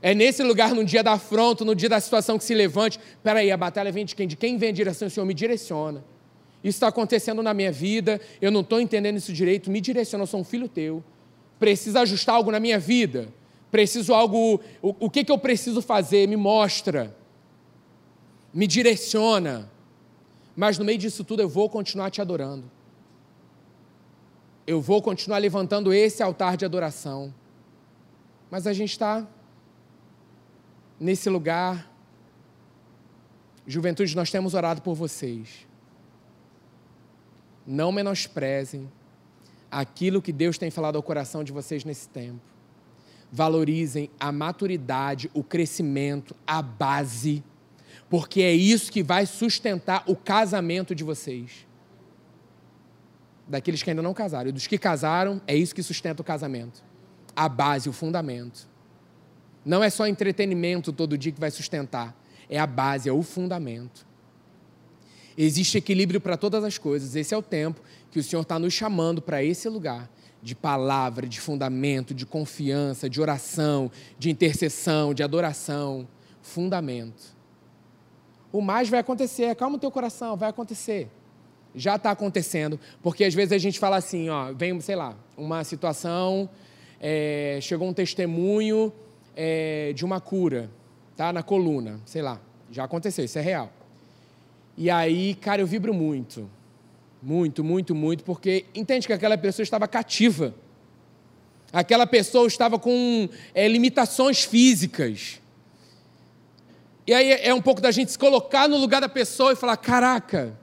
É 0.00 0.14
nesse 0.14 0.42
lugar, 0.42 0.74
no 0.74 0.84
dia 0.84 1.02
da 1.02 1.12
afronta, 1.12 1.64
no 1.64 1.74
dia 1.74 1.88
da 1.88 2.00
situação 2.00 2.38
que 2.38 2.44
se 2.44 2.54
levante. 2.54 3.00
Peraí, 3.22 3.50
a 3.50 3.56
batalha 3.56 3.90
vem 3.90 4.04
de 4.04 4.14
quem? 4.14 4.28
De 4.28 4.36
quem 4.36 4.56
vem 4.56 4.68
a 4.68 4.72
direção? 4.72 5.08
O 5.08 5.10
Senhor 5.10 5.26
me 5.26 5.34
direciona. 5.34 6.04
Isso 6.62 6.76
está 6.76 6.88
acontecendo 6.88 7.42
na 7.42 7.54
minha 7.54 7.70
vida, 7.70 8.20
eu 8.40 8.50
não 8.50 8.62
estou 8.62 8.80
entendendo 8.80 9.16
isso 9.16 9.32
direito, 9.32 9.70
me 9.70 9.80
direciona, 9.80 10.22
eu 10.22 10.26
sou 10.26 10.40
um 10.40 10.44
filho 10.44 10.68
teu. 10.68 11.02
Precisa 11.58 12.00
ajustar 12.00 12.34
algo 12.34 12.50
na 12.50 12.58
minha 12.58 12.78
vida? 12.78 13.28
Preciso 13.70 14.14
algo. 14.14 14.60
O, 14.80 14.94
o 15.06 15.10
que, 15.10 15.24
que 15.24 15.32
eu 15.32 15.38
preciso 15.38 15.82
fazer? 15.82 16.26
Me 16.26 16.36
mostra. 16.36 17.14
Me 18.52 18.66
direciona. 18.66 19.70
Mas 20.56 20.78
no 20.78 20.84
meio 20.84 20.98
disso 20.98 21.22
tudo 21.22 21.42
eu 21.42 21.48
vou 21.48 21.68
continuar 21.68 22.10
te 22.10 22.20
adorando. 22.20 22.64
Eu 24.66 24.80
vou 24.80 25.00
continuar 25.00 25.38
levantando 25.38 25.92
esse 25.92 26.22
altar 26.22 26.56
de 26.56 26.64
adoração. 26.64 27.32
Mas 28.50 28.66
a 28.66 28.72
gente 28.72 28.90
está 28.90 29.26
nesse 30.98 31.28
lugar. 31.28 31.90
Juventude, 33.66 34.16
nós 34.16 34.30
temos 34.30 34.54
orado 34.54 34.82
por 34.82 34.94
vocês. 34.94 35.66
Não 37.66 37.92
menosprezem 37.92 38.90
aquilo 39.70 40.22
que 40.22 40.32
Deus 40.32 40.56
tem 40.56 40.70
falado 40.70 40.96
ao 40.96 41.02
coração 41.02 41.44
de 41.44 41.52
vocês 41.52 41.84
nesse 41.84 42.08
tempo. 42.08 42.40
Valorizem 43.30 44.10
a 44.18 44.32
maturidade, 44.32 45.30
o 45.34 45.44
crescimento, 45.44 46.34
a 46.46 46.62
base, 46.62 47.44
porque 48.08 48.40
é 48.40 48.54
isso 48.54 48.90
que 48.90 49.02
vai 49.02 49.26
sustentar 49.26 50.02
o 50.06 50.16
casamento 50.16 50.94
de 50.94 51.04
vocês. 51.04 51.66
Daqueles 53.46 53.82
que 53.82 53.90
ainda 53.90 54.02
não 54.02 54.14
casaram. 54.14 54.48
E 54.48 54.52
dos 54.52 54.66
que 54.66 54.78
casaram, 54.78 55.40
é 55.46 55.54
isso 55.54 55.74
que 55.74 55.82
sustenta 55.82 56.22
o 56.22 56.24
casamento. 56.24 56.82
A 57.36 57.48
base, 57.48 57.88
o 57.88 57.92
fundamento. 57.92 58.66
Não 59.68 59.84
é 59.84 59.90
só 59.90 60.06
entretenimento 60.06 60.94
todo 60.94 61.18
dia 61.18 61.30
que 61.30 61.38
vai 61.38 61.50
sustentar. 61.50 62.16
É 62.48 62.58
a 62.58 62.66
base, 62.66 63.06
é 63.06 63.12
o 63.12 63.22
fundamento. 63.22 64.06
Existe 65.36 65.76
equilíbrio 65.76 66.22
para 66.22 66.38
todas 66.38 66.64
as 66.64 66.78
coisas. 66.78 67.14
Esse 67.14 67.34
é 67.34 67.36
o 67.36 67.42
tempo 67.42 67.82
que 68.10 68.18
o 68.18 68.22
Senhor 68.22 68.40
está 68.40 68.58
nos 68.58 68.72
chamando 68.72 69.20
para 69.20 69.44
esse 69.44 69.68
lugar 69.68 70.08
de 70.42 70.54
palavra, 70.54 71.26
de 71.26 71.38
fundamento, 71.38 72.14
de 72.14 72.24
confiança, 72.24 73.10
de 73.10 73.20
oração, 73.20 73.90
de 74.18 74.30
intercessão, 74.30 75.12
de 75.12 75.22
adoração. 75.22 76.08
Fundamento. 76.40 77.36
O 78.50 78.62
mais 78.62 78.88
vai 78.88 79.00
acontecer. 79.00 79.54
Calma 79.54 79.76
o 79.76 79.78
teu 79.78 79.90
coração, 79.90 80.34
vai 80.34 80.48
acontecer. 80.48 81.10
Já 81.74 81.96
está 81.96 82.10
acontecendo, 82.10 82.80
porque 83.02 83.22
às 83.22 83.34
vezes 83.34 83.52
a 83.52 83.58
gente 83.58 83.78
fala 83.78 83.96
assim, 83.96 84.30
ó, 84.30 84.50
vem, 84.50 84.80
sei 84.80 84.96
lá, 84.96 85.14
uma 85.36 85.62
situação, 85.62 86.48
é, 86.98 87.58
chegou 87.60 87.86
um 87.86 87.92
testemunho 87.92 88.90
é, 89.40 89.92
de 89.94 90.04
uma 90.04 90.20
cura, 90.20 90.68
tá? 91.16 91.32
Na 91.32 91.44
coluna, 91.44 92.00
sei 92.04 92.20
lá. 92.20 92.40
Já 92.72 92.82
aconteceu, 92.82 93.24
isso 93.24 93.38
é 93.38 93.40
real. 93.40 93.72
E 94.76 94.90
aí, 94.90 95.36
cara, 95.36 95.62
eu 95.62 95.66
vibro 95.66 95.94
muito. 95.94 96.50
Muito, 97.22 97.62
muito, 97.62 97.94
muito, 97.94 98.24
porque 98.24 98.66
entende 98.74 99.06
que 99.06 99.12
aquela 99.12 99.38
pessoa 99.38 99.62
estava 99.62 99.86
cativa. 99.86 100.54
Aquela 101.72 102.06
pessoa 102.06 102.48
estava 102.48 102.78
com 102.78 103.28
é, 103.54 103.68
limitações 103.68 104.42
físicas. 104.42 105.40
E 107.06 107.14
aí 107.14 107.30
é 107.32 107.54
um 107.54 107.62
pouco 107.62 107.80
da 107.80 107.92
gente 107.92 108.10
se 108.10 108.18
colocar 108.18 108.68
no 108.68 108.76
lugar 108.76 109.00
da 109.00 109.08
pessoa 109.08 109.52
e 109.52 109.56
falar: 109.56 109.76
caraca, 109.76 110.58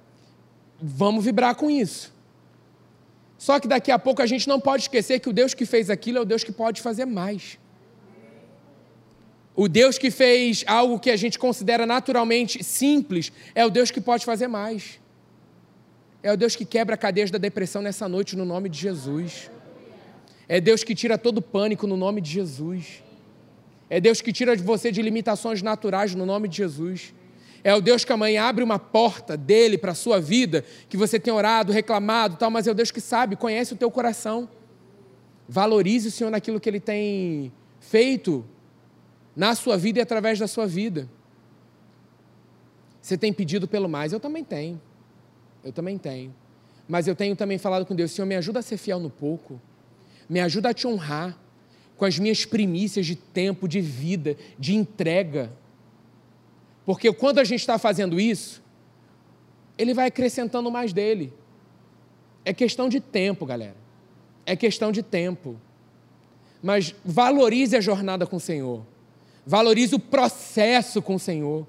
vamos 0.82 1.24
vibrar 1.24 1.56
com 1.56 1.70
isso. 1.70 2.14
Só 3.38 3.60
que 3.60 3.68
daqui 3.68 3.92
a 3.92 4.00
pouco 4.00 4.22
a 4.22 4.26
gente 4.26 4.48
não 4.48 4.60
pode 4.60 4.84
esquecer 4.84 5.20
que 5.20 5.30
o 5.30 5.34
Deus 5.34 5.54
que 5.54 5.66
fez 5.66 5.90
aquilo 5.90 6.18
é 6.18 6.22
o 6.22 6.26
Deus 6.26 6.44
que 6.44 6.52
pode 6.52 6.82
fazer 6.82 7.06
mais. 7.06 7.58
O 9.56 9.70
Deus 9.70 9.98
que 9.98 10.12
fez 10.12 10.66
algo 10.68 11.00
que 11.00 11.10
a 11.10 11.16
gente 11.16 11.40
considera 11.40 11.86
naturalmente 11.86 12.62
simples 12.64 13.32
é 13.54 13.66
o 13.66 13.70
Deus 13.70 13.90
que 13.90 14.02
pode 14.02 14.26
fazer 14.26 14.48
mais. 14.48 15.00
É 16.22 16.32
o 16.34 16.36
Deus 16.36 16.56
que 16.56 16.66
quebra 16.66 16.98
cadeias 16.98 17.32
da 17.32 17.38
depressão 17.38 17.82
nessa 17.82 18.10
noite 18.10 18.36
no 18.36 18.44
nome 18.44 18.68
de 18.68 18.78
Jesus. 18.78 19.50
É 20.48 20.60
Deus 20.60 20.84
que 20.84 20.94
tira 20.94 21.18
todo 21.18 21.38
o 21.38 21.42
pânico 21.42 21.88
no 21.88 21.96
nome 21.96 22.20
de 22.20 22.30
Jesus. 22.30 23.02
É 23.90 24.02
Deus 24.02 24.22
que 24.22 24.34
tira 24.34 24.58
de 24.58 24.64
você 24.64 24.92
de 24.92 25.02
limitações 25.02 25.62
naturais 25.62 26.14
no 26.14 26.26
nome 26.26 26.50
de 26.50 26.58
Jesus. 26.58 27.14
É 27.64 27.74
o 27.74 27.82
Deus 27.82 28.04
que 28.04 28.12
amanhã 28.12 28.44
abre 28.44 28.64
uma 28.64 28.78
porta 28.78 29.38
dele 29.38 29.78
para 29.78 29.92
a 29.92 29.96
sua 29.96 30.20
vida, 30.20 30.66
que 30.90 30.98
você 30.98 31.20
tem 31.20 31.34
orado, 31.34 31.72
reclamado, 31.72 32.36
tal, 32.36 32.52
mas 32.52 32.68
é 32.68 32.72
o 32.72 32.76
Deus 32.76 32.92
que 32.92 33.02
sabe, 33.02 33.36
conhece 33.36 33.74
o 33.74 33.78
teu 33.78 33.90
coração. 33.90 34.50
Valorize 35.48 36.10
o 36.10 36.12
Senhor 36.12 36.30
naquilo 36.30 36.60
que 36.60 36.70
ele 36.70 36.80
tem 36.80 37.52
feito 37.80 38.46
na 39.36 39.54
sua 39.54 39.78
vida 39.78 40.00
e 40.00 40.02
através 40.02 40.40
da 40.40 40.48
sua 40.48 40.66
vida. 40.66 41.10
Você 43.02 43.18
tem 43.18 43.34
pedido 43.34 43.68
pelo 43.68 43.90
mais, 43.90 44.14
eu 44.14 44.20
também 44.20 44.44
tenho. 44.44 44.82
Eu 45.64 45.72
também 45.72 45.98
tenho. 45.98 46.34
Mas 46.88 47.08
eu 47.08 47.16
tenho 47.16 47.36
também 47.36 47.58
falado 47.58 47.86
com 47.86 47.96
Deus, 47.96 48.12
Senhor, 48.12 48.26
me 48.26 48.36
ajuda 48.36 48.60
a 48.60 48.62
ser 48.62 48.78
fiel 48.78 49.00
no 49.00 49.10
pouco. 49.10 49.60
Me 50.30 50.40
ajuda 50.40 50.70
a 50.70 50.74
te 50.74 50.88
honrar 50.88 51.38
com 51.98 52.06
as 52.06 52.18
minhas 52.20 52.46
primícias 52.46 53.06
de 53.06 53.16
tempo, 53.16 53.68
de 53.68 53.82
vida, 53.82 54.38
de 54.58 54.76
entrega. 54.76 55.52
Porque 56.86 57.12
quando 57.14 57.40
a 57.40 57.44
gente 57.44 57.62
está 57.62 57.78
fazendo 57.78 58.20
isso, 58.20 58.64
ele 59.78 59.94
vai 59.94 60.08
acrescentando 60.08 60.72
mais 60.72 60.94
dele. 60.94 61.34
É 62.44 62.54
questão 62.54 62.88
de 62.88 63.00
tempo, 63.00 63.46
galera. 63.46 63.76
É 64.46 64.56
questão 64.56 64.92
de 64.92 65.02
tempo. 65.02 65.60
Mas 66.62 66.96
valorize 67.04 67.76
a 67.76 67.82
jornada 67.82 68.26
com 68.28 68.38
o 68.38 68.40
Senhor. 68.40 68.86
Valorize 69.46 69.94
o 69.94 70.00
processo 70.00 71.02
com 71.02 71.16
o 71.16 71.20
Senhor. 71.20 71.68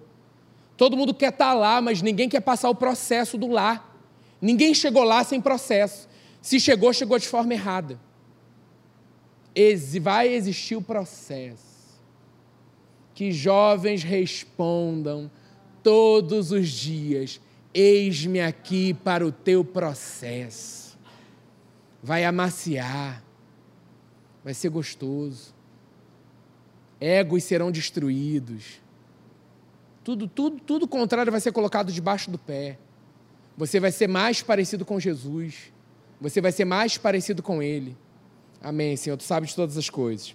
Todo 0.76 0.96
mundo 0.96 1.12
quer 1.12 1.30
estar 1.30 1.48
tá 1.48 1.54
lá, 1.54 1.80
mas 1.80 2.00
ninguém 2.00 2.28
quer 2.28 2.40
passar 2.40 2.70
o 2.70 2.74
processo 2.74 3.36
do 3.36 3.48
lá. 3.48 3.92
Ninguém 4.40 4.72
chegou 4.72 5.04
lá 5.04 5.22
sem 5.24 5.40
processo. 5.40 6.08
Se 6.40 6.58
chegou, 6.58 6.92
chegou 6.92 7.18
de 7.18 7.28
forma 7.28 7.52
errada. 7.52 8.00
Vai 10.00 10.28
existir 10.28 10.76
o 10.76 10.82
processo. 10.82 11.76
Que 13.14 13.32
jovens 13.32 14.02
respondam 14.02 15.30
todos 15.82 16.52
os 16.52 16.68
dias: 16.68 17.40
Eis-me 17.72 18.40
aqui 18.40 18.94
para 18.94 19.26
o 19.26 19.32
teu 19.32 19.64
processo. 19.64 20.98
Vai 22.02 22.24
amaciar, 22.24 23.24
vai 24.44 24.54
ser 24.54 24.68
gostoso 24.68 25.55
egos 27.00 27.44
serão 27.44 27.70
destruídos. 27.70 28.80
Tudo, 30.02 30.28
tudo, 30.28 30.60
tudo 30.60 30.88
contrário 30.88 31.32
vai 31.32 31.40
ser 31.40 31.52
colocado 31.52 31.92
debaixo 31.92 32.30
do 32.30 32.38
pé. 32.38 32.78
Você 33.56 33.80
vai 33.80 33.90
ser 33.90 34.08
mais 34.08 34.42
parecido 34.42 34.84
com 34.84 35.00
Jesus. 35.00 35.72
Você 36.20 36.40
vai 36.40 36.52
ser 36.52 36.64
mais 36.64 36.96
parecido 36.96 37.42
com 37.42 37.62
Ele. 37.62 37.96
Amém, 38.62 38.96
Senhor. 38.96 39.16
Tu 39.16 39.24
sabes 39.24 39.50
de 39.50 39.56
todas 39.56 39.76
as 39.76 39.90
coisas. 39.90 40.34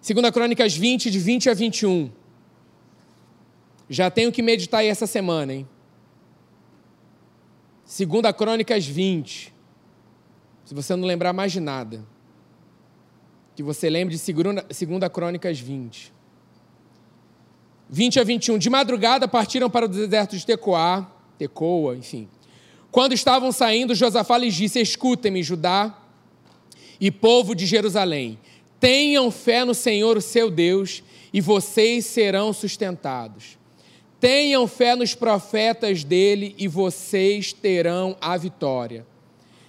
Segunda 0.00 0.32
Crônicas 0.32 0.76
20, 0.76 1.10
de 1.10 1.18
20 1.18 1.50
a 1.50 1.54
21. 1.54 2.10
Já 3.88 4.10
tenho 4.10 4.32
que 4.32 4.42
meditar 4.42 4.80
aí 4.80 4.88
essa 4.88 5.06
semana, 5.06 5.52
hein? 5.52 5.68
Segunda 7.84 8.32
Crônicas 8.32 8.86
20. 8.86 9.54
Se 10.64 10.74
você 10.74 10.96
não 10.96 11.06
lembrar 11.06 11.32
mais 11.32 11.52
de 11.52 11.60
nada 11.60 12.11
que 13.54 13.62
você 13.62 13.90
lembre 13.90 14.16
de 14.16 14.32
2 14.32 15.12
Crônicas 15.12 15.58
20. 15.58 16.12
20 17.88 18.20
a 18.20 18.24
21. 18.24 18.58
De 18.58 18.70
madrugada 18.70 19.28
partiram 19.28 19.68
para 19.68 19.84
o 19.84 19.88
deserto 19.88 20.36
de 20.36 20.46
Tecoá, 20.46 21.06
Tecoa, 21.38 21.96
enfim. 21.96 22.28
Quando 22.90 23.12
estavam 23.12 23.52
saindo, 23.52 23.94
Josafá 23.94 24.38
lhes 24.38 24.54
disse: 24.54 24.80
Escutem-me, 24.80 25.42
Judá 25.42 25.98
e 27.00 27.10
povo 27.10 27.54
de 27.54 27.66
Jerusalém. 27.66 28.38
Tenham 28.78 29.30
fé 29.30 29.64
no 29.64 29.74
Senhor, 29.74 30.16
o 30.16 30.20
seu 30.20 30.50
Deus, 30.50 31.02
e 31.32 31.40
vocês 31.40 32.06
serão 32.06 32.52
sustentados. 32.52 33.58
Tenham 34.18 34.66
fé 34.66 34.94
nos 34.94 35.14
profetas 35.14 36.04
dele, 36.04 36.54
e 36.58 36.68
vocês 36.68 37.52
terão 37.52 38.16
a 38.20 38.36
vitória. 38.36 39.06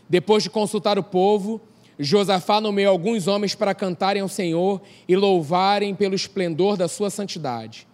Depois 0.08 0.44
de 0.44 0.50
consultar 0.50 1.00
o 1.00 1.04
povo, 1.04 1.60
Josafá 2.04 2.60
nomeou 2.60 2.92
alguns 2.92 3.28
homens 3.28 3.56
para 3.56 3.74
cantarem 3.74 4.22
ao 4.22 4.28
Senhor 4.28 4.82
e 5.08 5.16
louvarem 5.16 5.96
pelo 5.96 6.16
esplendor 6.16 6.76
da 6.76 6.88
sua 6.88 7.10
santidade, 7.10 7.88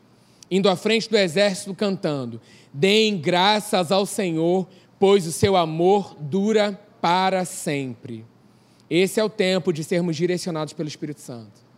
indo 0.50 0.68
à 0.68 0.76
frente 0.76 1.10
do 1.10 1.18
exército 1.18 1.76
cantando: 1.76 2.42
Deem 2.74 3.18
graças 3.18 3.92
ao 3.92 4.06
Senhor, 4.06 4.68
pois 5.00 5.28
o 5.28 5.32
seu 5.32 5.56
amor 5.56 6.16
dura 6.20 6.80
para 7.02 7.46
sempre. 7.46 8.26
Esse 8.90 9.20
é 9.20 9.24
o 9.24 9.30
tempo 9.30 9.72
de 9.72 9.84
sermos 9.84 10.16
direcionados 10.16 10.74
pelo 10.74 10.90
Espírito 10.90 11.22
Santo. 11.22 11.70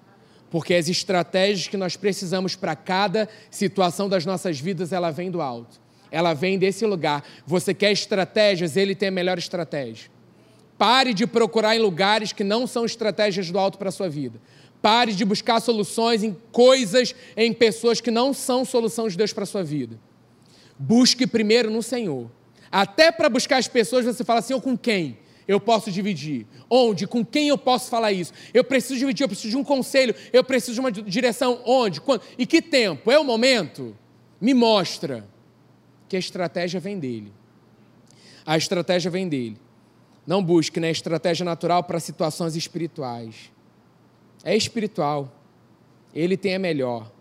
Porque 0.50 0.74
as 0.74 0.88
estratégias 0.88 1.68
que 1.68 1.78
nós 1.78 1.96
precisamos 1.96 2.56
para 2.56 2.76
cada 2.76 3.28
situação 3.50 4.08
das 4.08 4.26
nossas 4.26 4.60
vidas, 4.60 4.92
ela 4.92 5.12
vem 5.12 5.30
do 5.30 5.42
alto. 5.42 5.80
Ela 6.10 6.34
vem 6.34 6.58
desse 6.58 6.86
lugar. 6.86 7.24
Você 7.46 7.74
quer 7.74 7.92
estratégias, 7.92 8.76
ele 8.76 8.96
tem 8.96 9.10
a 9.10 9.12
melhor 9.12 9.38
estratégia. 9.38 10.10
Pare 10.82 11.14
de 11.14 11.28
procurar 11.28 11.76
em 11.76 11.80
lugares 11.80 12.34
que 12.34 12.44
não 12.44 12.66
são 12.66 12.86
estratégias 12.86 13.52
do 13.52 13.60
alto 13.60 13.78
para 13.78 13.90
a 13.90 13.92
sua 13.92 14.10
vida. 14.10 14.42
Pare 14.82 15.14
de 15.14 15.24
buscar 15.24 15.60
soluções 15.60 16.24
em 16.24 16.36
coisas, 16.52 17.14
em 17.38 17.54
pessoas 17.54 18.02
que 18.02 18.10
não 18.10 18.34
são 18.34 18.66
solução 18.66 19.08
de 19.08 19.16
Deus 19.16 19.32
para 19.32 19.44
a 19.44 19.46
sua 19.46 19.64
vida. 19.64 20.00
Busque 20.80 21.28
primeiro 21.28 21.70
no 21.70 21.84
Senhor. 21.84 22.32
Até 22.72 23.12
para 23.12 23.30
buscar 23.30 23.58
as 23.58 23.68
pessoas, 23.68 24.06
você 24.06 24.24
fala 24.24 24.40
assim: 24.40 24.56
ou 24.56 24.60
com 24.60 24.76
quem? 24.76 25.20
eu 25.48 25.60
posso 25.60 25.92
dividir? 25.92 26.48
Onde? 26.68 27.06
Com 27.06 27.24
quem 27.24 27.50
eu 27.50 27.60
posso 27.60 27.88
falar 27.88 28.12
isso? 28.12 28.34
Eu 28.52 28.64
preciso 28.64 28.98
dividir, 28.98 29.24
eu 29.24 29.28
preciso 29.28 29.52
de 29.52 29.58
um 29.58 29.64
conselho, 29.64 30.16
eu 30.34 30.44
preciso 30.44 30.74
de 30.74 30.80
uma 30.80 30.92
direção. 30.92 31.62
Onde? 31.64 32.02
Quando? 32.02 32.24
E 32.40 32.46
que 32.48 32.60
tempo? 32.60 33.12
É 33.12 33.20
o 33.20 33.24
momento? 33.24 33.96
Me 34.40 34.56
mostra 34.56 35.30
que 36.10 36.16
a 36.16 36.20
estratégia 36.20 36.80
vem 36.80 36.98
dele. 36.98 37.32
A 38.44 38.58
estratégia 38.58 39.12
vem 39.12 39.30
dele. 39.30 39.60
Não 40.26 40.44
busque 40.44 40.80
né, 40.80 40.92
estratégia 40.92 41.44
natural 41.44 41.84
para 41.84 42.00
situações 42.00 42.56
espirituais. 42.56 43.52
É 44.44 44.56
espiritual. 44.56 45.32
Ele 46.14 46.38
tem 46.38 46.56
a 46.56 46.60
melhor. 46.60 47.12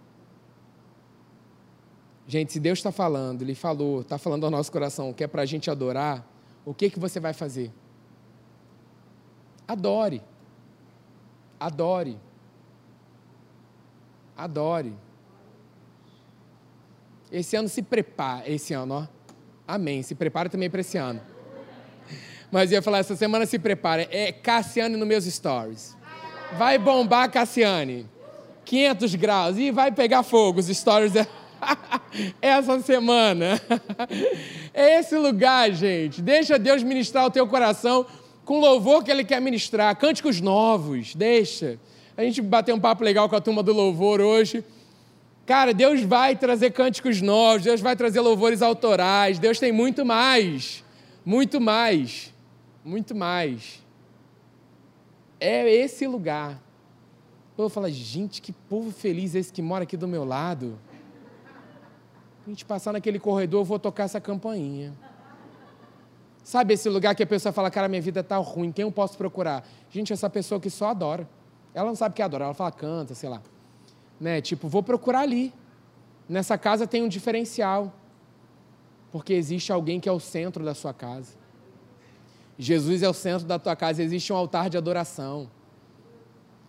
Gente, 2.26 2.52
se 2.52 2.60
Deus 2.60 2.78
está 2.78 2.92
falando, 2.92 3.42
Ele 3.42 3.54
falou, 3.54 4.02
está 4.02 4.16
falando 4.18 4.44
ao 4.44 4.50
nosso 4.50 4.70
coração, 4.70 5.12
que 5.12 5.24
é 5.24 5.26
para 5.26 5.42
a 5.42 5.46
gente 5.46 5.70
adorar, 5.70 6.24
o 6.64 6.72
que, 6.72 6.90
que 6.90 6.98
você 6.98 7.18
vai 7.18 7.32
fazer? 7.32 7.72
Adore. 9.66 10.22
Adore. 11.58 12.18
Adore. 14.36 14.94
Esse 17.30 17.56
ano 17.56 17.68
se 17.68 17.82
prepare, 17.82 18.52
esse 18.52 18.74
ano, 18.74 18.94
ó. 18.94 19.06
Amém. 19.66 20.02
Se 20.02 20.14
prepare 20.14 20.48
também 20.48 20.68
para 20.68 20.80
esse 20.80 20.98
ano. 20.98 21.20
Mas 22.50 22.72
ia 22.72 22.82
falar, 22.82 22.98
essa 22.98 23.14
semana 23.14 23.46
se 23.46 23.58
prepare. 23.58 24.08
É 24.10 24.32
Cassiane 24.32 24.96
nos 24.96 25.06
meus 25.06 25.24
stories. 25.24 25.96
Vai 26.58 26.78
bombar, 26.78 27.30
Cassiane. 27.30 28.08
500 28.64 29.14
graus. 29.14 29.58
E 29.58 29.70
vai 29.70 29.92
pegar 29.92 30.22
fogo 30.22 30.60
os 30.60 30.66
stories 30.66 31.12
essa 32.42 32.80
semana. 32.80 33.60
É 34.74 34.98
esse 34.98 35.16
lugar, 35.16 35.70
gente. 35.72 36.20
Deixa 36.20 36.58
Deus 36.58 36.82
ministrar 36.82 37.26
o 37.26 37.30
teu 37.30 37.46
coração 37.46 38.06
com 38.44 38.58
louvor 38.58 39.04
que 39.04 39.10
Ele 39.10 39.24
quer 39.24 39.40
ministrar. 39.40 39.94
Cânticos 39.96 40.40
novos, 40.40 41.14
deixa. 41.14 41.78
A 42.16 42.22
gente 42.22 42.42
bateu 42.42 42.74
um 42.74 42.80
papo 42.80 43.04
legal 43.04 43.28
com 43.28 43.36
a 43.36 43.40
turma 43.40 43.62
do 43.62 43.72
louvor 43.72 44.20
hoje. 44.20 44.64
Cara, 45.46 45.72
Deus 45.72 46.02
vai 46.02 46.36
trazer 46.36 46.70
cânticos 46.70 47.20
novos, 47.20 47.64
Deus 47.64 47.80
vai 47.80 47.96
trazer 47.96 48.20
louvores 48.20 48.62
autorais, 48.62 49.38
Deus 49.38 49.58
tem 49.58 49.72
muito 49.72 50.04
mais, 50.04 50.84
muito 51.24 51.60
mais, 51.60 52.32
muito 52.84 53.14
mais. 53.14 53.84
É 55.38 55.68
esse 55.68 56.06
lugar. 56.06 56.60
Eu 57.56 57.68
falo, 57.68 57.90
gente, 57.90 58.40
que 58.40 58.52
povo 58.52 58.90
feliz 58.90 59.34
esse 59.34 59.52
que 59.52 59.60
mora 59.60 59.84
aqui 59.84 59.96
do 59.96 60.08
meu 60.08 60.24
lado. 60.24 60.78
A 62.46 62.48
gente 62.48 62.64
passar 62.64 62.92
naquele 62.92 63.18
corredor, 63.18 63.60
eu 63.60 63.64
vou 63.64 63.78
tocar 63.78 64.04
essa 64.04 64.20
campainha. 64.20 64.94
Sabe 66.42 66.74
esse 66.74 66.88
lugar 66.88 67.14
que 67.14 67.22
a 67.22 67.26
pessoa 67.26 67.52
fala, 67.52 67.70
cara, 67.70 67.86
minha 67.86 68.00
vida 68.00 68.20
está 68.20 68.36
ruim, 68.38 68.72
quem 68.72 68.82
eu 68.82 68.90
posso 68.90 69.16
procurar? 69.18 69.66
Gente, 69.90 70.12
essa 70.12 70.30
pessoa 70.30 70.58
que 70.58 70.70
só 70.70 70.88
adora. 70.88 71.28
Ela 71.74 71.88
não 71.88 71.94
sabe 71.94 72.14
o 72.14 72.16
que 72.16 72.22
adorar, 72.22 72.46
ela 72.46 72.54
fala, 72.54 72.72
canta, 72.72 73.14
sei 73.14 73.28
lá 73.28 73.42
né? 74.20 74.40
Tipo, 74.40 74.68
vou 74.68 74.82
procurar 74.82 75.20
ali. 75.20 75.52
Nessa 76.28 76.58
casa 76.58 76.86
tem 76.86 77.02
um 77.02 77.08
diferencial. 77.08 77.92
Porque 79.10 79.32
existe 79.32 79.72
alguém 79.72 79.98
que 79.98 80.08
é 80.08 80.12
o 80.12 80.20
centro 80.20 80.64
da 80.64 80.74
sua 80.74 80.92
casa. 80.92 81.39
Jesus 82.60 83.02
é 83.02 83.08
o 83.08 83.14
centro 83.14 83.46
da 83.46 83.58
tua 83.58 83.74
casa, 83.74 84.02
existe 84.02 84.30
um 84.32 84.36
altar 84.36 84.68
de 84.68 84.76
adoração. 84.76 85.50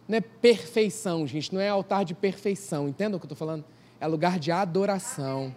Não 0.07 0.17
é 0.17 0.21
perfeição, 0.21 1.27
gente, 1.27 1.53
não 1.53 1.59
é 1.59 1.67
altar 1.67 2.05
de 2.05 2.13
perfeição, 2.13 2.87
entenda 2.87 3.17
o 3.17 3.19
que 3.19 3.25
eu 3.25 3.27
estou 3.27 3.37
falando? 3.37 3.65
É 3.99 4.07
lugar 4.07 4.39
de 4.39 4.51
adoração. 4.51 5.53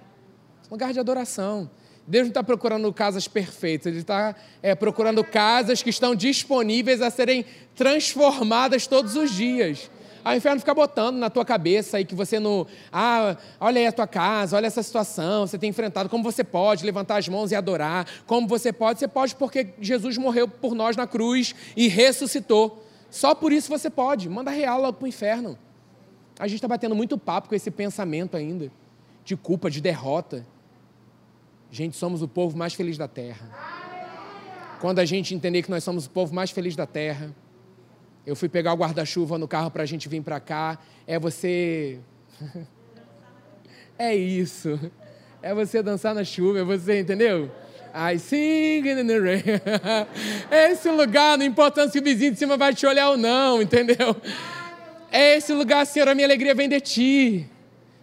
Lugar 0.69 0.93
de 0.93 0.99
adoração. 0.99 1.71
Deus 2.07 2.25
não 2.25 2.31
está 2.31 2.43
procurando 2.43 2.93
casas 2.93 3.29
perfeitas, 3.29 3.87
Ele 3.87 4.01
está 4.01 4.35
é, 4.61 4.75
procurando 4.75 5.23
casas 5.23 5.83
que 5.83 5.91
estão 5.91 6.17
disponíveis 6.17 7.01
a 7.01 7.11
serem 7.11 7.45
transformadas 7.77 8.89
todos 8.89 9.15
os 9.15 9.31
dias. 9.31 9.89
Aí 10.25 10.37
o 10.37 10.39
inferno 10.39 10.59
fica 10.59 10.75
botando 10.75 11.17
na 11.17 11.29
tua 11.29 11.45
cabeça 11.45 11.99
aí 11.99 12.05
que 12.05 12.15
você 12.15 12.41
não. 12.41 12.67
Ah, 12.91 13.37
olha 13.61 13.79
aí 13.79 13.87
a 13.87 13.93
tua 13.93 14.07
casa, 14.07 14.57
olha 14.57 14.67
essa 14.67 14.83
situação, 14.83 15.47
você 15.47 15.59
tem 15.59 15.69
enfrentado. 15.69 16.09
Como 16.09 16.25
você 16.25 16.43
pode 16.43 16.85
levantar 16.85 17.19
as 17.19 17.29
mãos 17.29 17.53
e 17.53 17.55
adorar? 17.55 18.09
Como 18.27 18.49
você 18.49 18.73
pode? 18.73 18.99
Você 18.99 19.07
pode 19.07 19.37
porque 19.37 19.75
Jesus 19.79 20.17
morreu 20.17 20.49
por 20.49 20.75
nós 20.75 20.97
na 20.97 21.07
cruz 21.07 21.55
e 21.77 21.89
ressuscitou. 21.89 22.83
Só 23.11 23.35
por 23.35 23.53
isso 23.53 23.69
você 23.69 23.91
pode. 23.91 24.29
Manda 24.29 24.51
real 24.51 24.81
logo 24.81 24.95
para 24.95 25.05
o 25.05 25.09
inferno. 25.09 25.59
A 26.39 26.49
gente 26.49 26.57
está 26.57 26.69
batendo 26.69 26.95
muito 26.95 27.19
papo 27.19 27.49
com 27.51 27.55
esse 27.55 27.71
pensamento 27.71 28.35
ainda, 28.37 28.73
de 29.25 29.37
culpa, 29.37 29.71
de 29.71 29.81
derrota. 29.81 30.47
Gente, 31.71 31.97
somos 31.97 32.23
o 32.23 32.29
povo 32.29 32.57
mais 32.57 32.73
feliz 32.73 32.97
da 32.97 33.07
terra. 33.07 33.47
Quando 34.81 35.01
a 35.01 35.05
gente 35.05 35.35
entender 35.35 35.63
que 35.63 35.71
nós 35.71 35.85
somos 35.85 36.07
o 36.07 36.11
povo 36.11 36.35
mais 36.35 36.51
feliz 36.51 36.75
da 36.75 36.87
terra, 36.87 37.35
eu 38.27 38.35
fui 38.35 38.49
pegar 38.49 38.73
o 38.73 38.77
guarda-chuva 38.77 39.39
no 39.39 39.47
carro 39.47 39.71
para 39.71 39.83
a 39.83 39.87
gente 39.87 40.09
vir 40.09 40.23
para 40.23 40.41
cá. 40.41 40.79
É 41.07 41.19
você. 41.19 41.99
é 43.99 44.15
isso. 44.15 44.81
É 45.43 45.55
você 45.55 45.83
dançar 45.83 46.15
na 46.15 46.25
chuva, 46.25 46.61
é 46.61 46.65
você, 46.65 47.01
entendeu? 47.01 47.51
I 47.95 48.19
sing 48.19 48.89
in 48.89 49.07
the 49.07 49.19
rain. 49.19 49.43
Esse 50.51 50.91
lugar, 50.91 51.37
não 51.39 51.45
importa 51.45 51.89
se 51.89 51.99
o 51.99 52.03
vizinho 52.03 52.33
de 52.33 52.39
cima 52.39 52.57
vai 52.57 52.75
te 52.75 52.87
olhar 52.87 53.11
ou 53.11 53.17
não, 53.17 53.61
entendeu? 53.61 54.17
É 55.13 55.37
esse 55.37 55.53
lugar, 55.53 55.87
Senhor, 55.87 56.09
a 56.09 56.15
minha 56.15 56.27
alegria 56.27 56.57
vem 56.57 56.69
de 56.69 56.81
ti. 56.81 57.49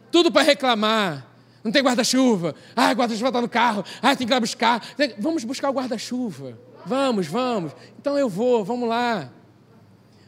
Tudo 0.09 0.31
para 0.31 0.43
reclamar. 0.43 1.27
Não 1.61 1.69
tem 1.69 1.83
guarda-chuva. 1.83 2.55
Ah, 2.73 2.93
guarda-chuva 2.93 3.27
está 3.27 3.41
no 3.41 3.49
carro. 3.49 3.83
Ah, 4.01 4.15
tem 4.15 4.25
que 4.25 4.31
ir 4.31 4.33
lá 4.33 4.39
buscar. 4.39 4.81
Vamos 5.17 5.43
buscar 5.43 5.69
o 5.69 5.73
guarda-chuva. 5.73 6.57
Vamos, 6.85 7.27
vamos. 7.27 7.73
Então 7.99 8.17
eu 8.17 8.29
vou, 8.29 8.63
vamos 8.63 8.87
lá. 8.87 9.29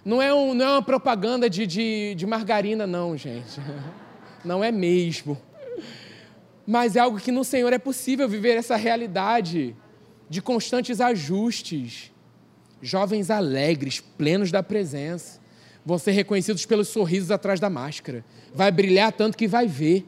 Não 0.06 0.22
é, 0.22 0.34
um, 0.34 0.54
não 0.54 0.66
é 0.66 0.70
uma 0.70 0.82
propaganda 0.82 1.50
de, 1.50 1.66
de, 1.66 2.16
de 2.16 2.26
margarina, 2.26 2.86
não, 2.86 3.16
gente. 3.18 3.60
Não 4.44 4.62
é 4.62 4.74
mesmo. 4.74 5.42
Mas 6.68 6.98
é 6.98 7.00
algo 7.00 7.18
que 7.18 7.32
no 7.32 7.46
Senhor 7.46 7.72
é 7.72 7.78
possível 7.78 8.28
viver 8.28 8.58
essa 8.58 8.76
realidade 8.76 9.74
de 10.30 10.42
constantes 10.42 11.00
ajustes. 11.00 12.12
Jovens 12.82 13.30
alegres, 13.30 14.02
plenos 14.02 14.52
da 14.52 14.62
presença. 14.62 15.40
Vão 15.86 15.98
ser 15.98 16.12
reconhecidos 16.12 16.66
pelos 16.66 16.90
sorrisos 16.90 17.32
atrás 17.32 17.62
da 17.62 17.70
máscara. 17.70 18.26
Vai 18.54 18.70
brilhar 18.70 19.14
tanto 19.14 19.38
que 19.38 19.48
vai 19.48 19.66
ver. 19.66 20.06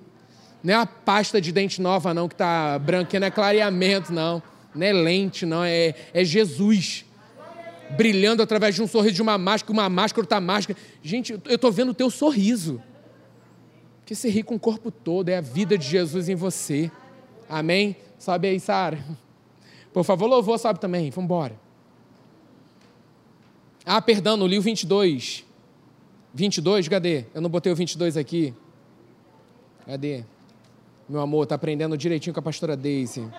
Não 0.62 0.73
é 0.73 0.77
a 0.77 0.86
pasta 0.86 1.39
de 1.39 1.53
dente 1.53 1.81
nova, 1.81 2.13
não, 2.13 2.27
que 2.27 2.34
está 2.34 2.77
branca, 2.79 3.17
não 3.17 3.27
é 3.27 3.31
clareamento, 3.31 4.12
não. 4.12 4.43
Não 4.73 4.86
é 4.86 4.91
lente, 4.91 5.45
não. 5.45 5.63
É, 5.63 5.95
é 6.13 6.25
Jesus 6.25 7.05
brilhando 7.91 8.41
através 8.41 8.76
de 8.76 8.82
um 8.82 8.88
sorriso 8.88 9.15
de 9.15 9.21
uma 9.21 9.38
máscara, 9.38 9.74
uma 9.74 9.89
máscara, 9.89 10.24
outra 10.24 10.41
máscara. 10.41 10.80
Gente, 11.02 11.34
eu 11.34 11.56
estou 11.56 11.71
vendo 11.71 11.89
o 11.89 11.93
teu 11.93 12.10
sorriso. 12.10 12.82
Que 14.06 14.15
você 14.15 14.30
ri 14.30 14.43
com 14.43 14.56
o 14.56 14.60
corpo 14.60 14.91
todo, 14.91 15.30
é 15.30 15.38
a 15.38 15.41
vida 15.41 15.78
de 15.78 15.88
Jesus 15.88 16.30
em 16.30 16.36
você. 16.36 16.91
Amém? 17.50 17.95
Sobe 18.19 18.48
aí, 18.48 18.60
Sara. 18.60 19.04
Por 19.93 20.04
favor, 20.04 20.28
louvor, 20.28 20.60
sobe 20.60 20.80
também. 20.80 21.10
Vamos 21.10 21.26
embora. 21.26 21.60
Ah, 23.86 24.02
perdão, 24.02 24.36
no 24.36 24.48
livro 24.48 24.63
22. 24.63 25.45
22, 26.34 26.88
cadê? 26.88 27.26
Eu 27.34 27.41
não 27.41 27.50
botei 27.50 27.71
o 27.71 27.76
22 27.76 28.17
aqui. 28.17 28.54
Cadê? 29.86 30.24
Meu 31.08 31.21
amor, 31.21 31.43
está 31.43 31.56
aprendendo 31.56 31.95
direitinho 31.95 32.34
com 32.34 32.39
a 32.39 32.43
pastora 32.43 32.76
Daisy. 32.76 33.30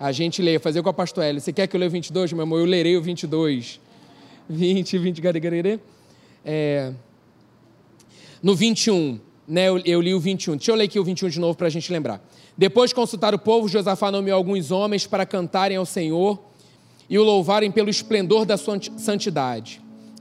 A 0.00 0.12
gente 0.12 0.40
lê, 0.40 0.60
fazer 0.60 0.80
com 0.80 0.88
a 0.88 0.92
pastor 0.92 1.24
Hélio. 1.24 1.40
Você 1.40 1.52
quer 1.52 1.66
que 1.66 1.74
eu 1.74 1.80
leia 1.80 1.88
o 1.88 1.92
22, 1.92 2.32
meu 2.32 2.44
amor? 2.44 2.60
Eu 2.60 2.66
lerei 2.66 2.96
o 2.96 3.02
22. 3.02 3.80
20, 4.48 4.96
20, 4.96 5.20
gare, 5.20 5.80
é, 6.44 6.92
No 8.40 8.54
21, 8.54 9.18
né, 9.46 9.68
eu, 9.68 9.78
eu, 9.78 10.00
li 10.00 10.14
o 10.14 10.20
21. 10.20 10.56
Deixa 10.56 10.70
eu 10.70 10.76
ler 10.76 10.84
aqui 10.84 11.00
o 11.00 11.04
21 11.04 11.28
de 11.28 11.40
novo 11.40 11.58
para 11.58 11.66
a 11.66 11.70
gente 11.70 11.92
lembrar. 11.92 12.22
Depois 12.56 12.90
de 12.90 12.94
consultar 12.94 13.34
o 13.34 13.38
povo, 13.38 13.68
Josafá 13.68 14.10
nomeou 14.12 14.36
alguns 14.36 14.70
homens 14.70 15.04
para 15.04 15.26
cantarem 15.26 15.76
ao 15.76 15.84
Senhor 15.84 16.38
e 17.10 17.18
o 17.18 17.24
louvarem 17.24 17.70
pelo 17.70 17.90
esplendor 17.90 18.46
da 18.46 18.56
sua 18.56 18.78
santidade. 18.96 19.80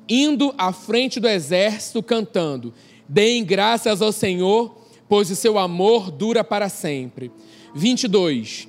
Indo 0.10 0.56
à 0.58 0.74
frente 0.74 1.20
do 1.20 1.28
exército, 1.28 2.02
cantando: 2.02 2.74
Deem 3.08 3.46
graças 3.46 4.02
ao 4.02 4.12
Senhor, 4.12 4.76
pois 5.08 5.30
o 5.30 5.36
seu 5.36 5.60
amor 5.60 6.10
dura 6.10 6.44
para 6.44 6.68
sempre. 6.68 7.32
22 7.76 8.68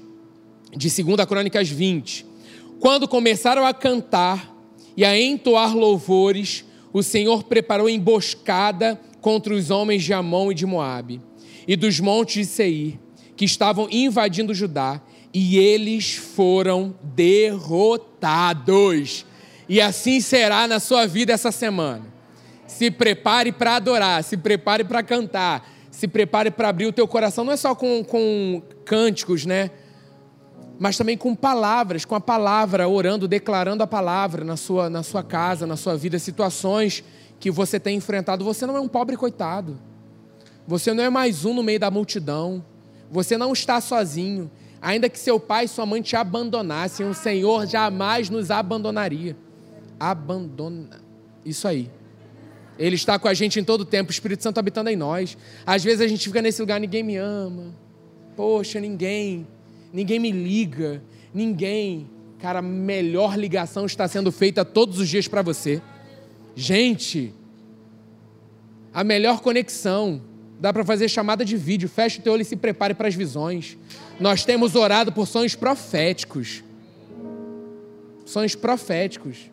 de 0.77 1.03
2 1.03 1.25
Crônicas 1.27 1.69
20. 1.69 2.27
Quando 2.81 3.09
começaram 3.09 3.67
a 3.67 3.75
cantar 3.75 4.55
e 4.97 5.05
a 5.05 5.19
entoar 5.19 5.77
louvores, 5.77 6.65
o 6.93 7.03
Senhor 7.03 7.45
preparou 7.45 7.89
emboscada 7.89 9.01
contra 9.21 9.55
os 9.55 9.71
homens 9.71 10.03
de 10.05 10.13
Amon 10.13 10.53
e 10.53 10.55
de 10.55 10.67
Moabe 10.67 11.21
e 11.67 11.77
dos 11.77 12.01
montes 12.01 12.35
de 12.35 12.45
Seir, 12.47 12.99
que 13.37 13.45
estavam 13.45 13.89
invadindo 13.91 14.55
Judá, 14.55 15.03
e 15.35 15.59
eles 15.59 16.15
foram 16.15 16.95
derrotados. 17.03 17.67
E 19.69 19.79
assim 19.81 20.21
será 20.21 20.67
na 20.67 20.81
sua 20.81 21.07
vida 21.07 21.35
essa 21.35 21.53
semana. 21.53 22.07
Se 22.67 22.91
prepare 22.91 23.53
para 23.53 23.77
adorar, 23.77 24.25
se 24.25 24.39
prepare 24.39 24.83
para 24.83 25.03
cantar, 25.03 25.71
se 25.91 26.09
prepare 26.09 26.51
para 26.51 26.71
abrir 26.71 26.87
o 26.87 26.93
teu 26.93 27.07
coração, 27.07 27.45
não 27.45 27.53
é 27.53 27.57
só 27.57 27.75
com, 27.75 28.03
com 28.03 28.63
cânticos, 28.87 29.45
né? 29.45 29.71
Mas 30.79 30.97
também 30.97 31.17
com 31.17 31.35
palavras, 31.35 32.05
com 32.05 32.15
a 32.15 32.21
palavra, 32.21 32.89
orando, 32.89 33.27
declarando 33.27 33.83
a 33.83 33.87
palavra 33.87 34.45
na 34.45 34.57
sua, 34.57 34.89
na 34.89 35.03
sua 35.03 35.23
casa, 35.23 35.67
na 35.67 35.77
sua 35.77 35.97
vida, 35.97 36.19
situações 36.19 37.03
que 37.41 37.51
você 37.51 37.81
tem 37.81 37.97
enfrentado. 37.97 38.45
Você 38.45 38.65
não 38.65 38.77
é 38.77 38.81
um 38.81 38.89
pobre 38.89 39.17
coitado. 39.17 39.79
Você 40.67 40.93
não 40.93 41.03
é 41.03 41.11
mais 41.11 41.45
um 41.45 41.53
no 41.53 41.63
meio 41.63 41.81
da 41.81 41.91
multidão. 41.91 42.65
Você 43.11 43.37
não 43.37 43.53
está 43.53 43.81
sozinho. 43.81 44.51
Ainda 44.81 45.09
que 45.09 45.19
seu 45.19 45.41
pai 45.41 45.65
e 45.65 45.69
sua 45.69 45.85
mãe 45.85 46.01
te 46.01 46.15
abandonassem, 46.15 47.09
o 47.09 47.15
Senhor 47.15 47.67
jamais 47.67 48.31
nos 48.31 48.51
abandonaria. 48.51 49.37
Abandona. 49.99 51.01
Isso 51.45 51.67
aí. 51.67 51.91
Ele 52.79 52.95
está 52.95 53.19
com 53.19 53.27
a 53.27 53.35
gente 53.35 53.59
em 53.59 53.65
todo 53.65 53.85
tempo, 53.85 54.11
o 54.11 54.13
Espírito 54.13 54.45
Santo 54.45 54.59
habitando 54.59 54.89
em 54.89 54.95
nós. 54.95 55.37
Às 55.67 55.83
vezes 55.83 56.01
a 56.01 56.07
gente 56.07 56.29
fica 56.29 56.41
nesse 56.41 56.61
lugar, 56.61 56.79
ninguém 56.79 57.03
me 57.03 57.17
ama. 57.17 57.75
Poxa, 58.37 58.79
ninguém. 58.79 59.45
Ninguém 59.93 60.19
me 60.19 60.31
liga. 60.31 61.03
Ninguém. 61.33 62.09
Cara, 62.39 62.61
a 62.61 62.63
melhor 62.63 63.37
ligação 63.37 63.87
está 63.87 64.07
sendo 64.07 64.31
feita 64.31 64.65
todos 64.65 64.99
os 64.99 65.09
dias 65.09 65.27
para 65.27 65.43
você. 65.43 65.83
Gente, 66.55 67.35
a 68.93 69.03
melhor 69.03 69.41
conexão. 69.41 70.23
Dá 70.61 70.73
para 70.73 70.85
fazer 70.85 71.09
chamada 71.09 71.45
de 71.45 71.57
vídeo. 71.57 71.89
Feche 71.89 72.19
o 72.19 72.23
teu 72.23 72.33
olho 72.33 72.43
e 72.43 72.45
se 72.45 72.57
prepare 72.57 72.95
para 72.95 73.07
as 73.07 73.15
visões. 73.15 73.79
Nós 74.19 74.45
temos 74.45 74.75
orado 74.75 75.13
por 75.13 75.27
sonhos 75.27 75.55
proféticos. 75.55 76.65
Sonhos 78.25 78.57
proféticos. 78.57 79.51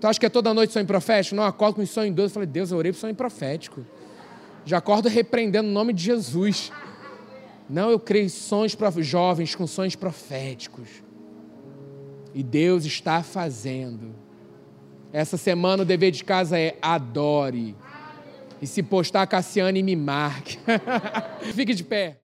Tu 0.00 0.06
acha 0.06 0.18
que 0.18 0.26
é 0.26 0.28
toda 0.28 0.52
noite 0.52 0.72
sonho 0.72 0.84
profético? 0.84 1.36
Não, 1.36 1.44
acordo 1.44 1.76
com 1.76 1.86
sonho 1.86 2.12
doce. 2.12 2.30
Eu 2.30 2.34
falei, 2.34 2.46
Deus, 2.48 2.70
eu 2.70 2.78
orei 2.78 2.92
por 2.92 2.98
sonho 2.98 3.14
profético. 3.14 3.86
Já 4.64 4.78
acordo 4.78 5.08
repreendendo 5.08 5.68
o 5.68 5.72
nome 5.72 5.92
de 5.92 6.02
Jesus. 6.02 6.72
Não, 7.68 7.90
eu 7.90 7.98
creio 7.98 8.26
em 8.26 8.28
sonhos 8.28 8.74
para 8.74 8.90
jovens 9.02 9.54
com 9.54 9.66
sonhos 9.66 9.96
proféticos. 9.96 10.88
E 12.32 12.42
Deus 12.42 12.84
está 12.84 13.22
fazendo. 13.22 14.14
Essa 15.12 15.36
semana 15.36 15.82
o 15.82 15.86
dever 15.86 16.10
de 16.12 16.22
casa 16.22 16.58
é 16.58 16.76
adore. 16.80 17.74
E 18.60 18.66
se 18.66 18.82
postar, 18.82 19.26
Cassiane 19.26 19.82
me 19.82 19.96
marque. 19.96 20.58
Fique 21.54 21.74
de 21.74 21.82
pé. 21.82 22.14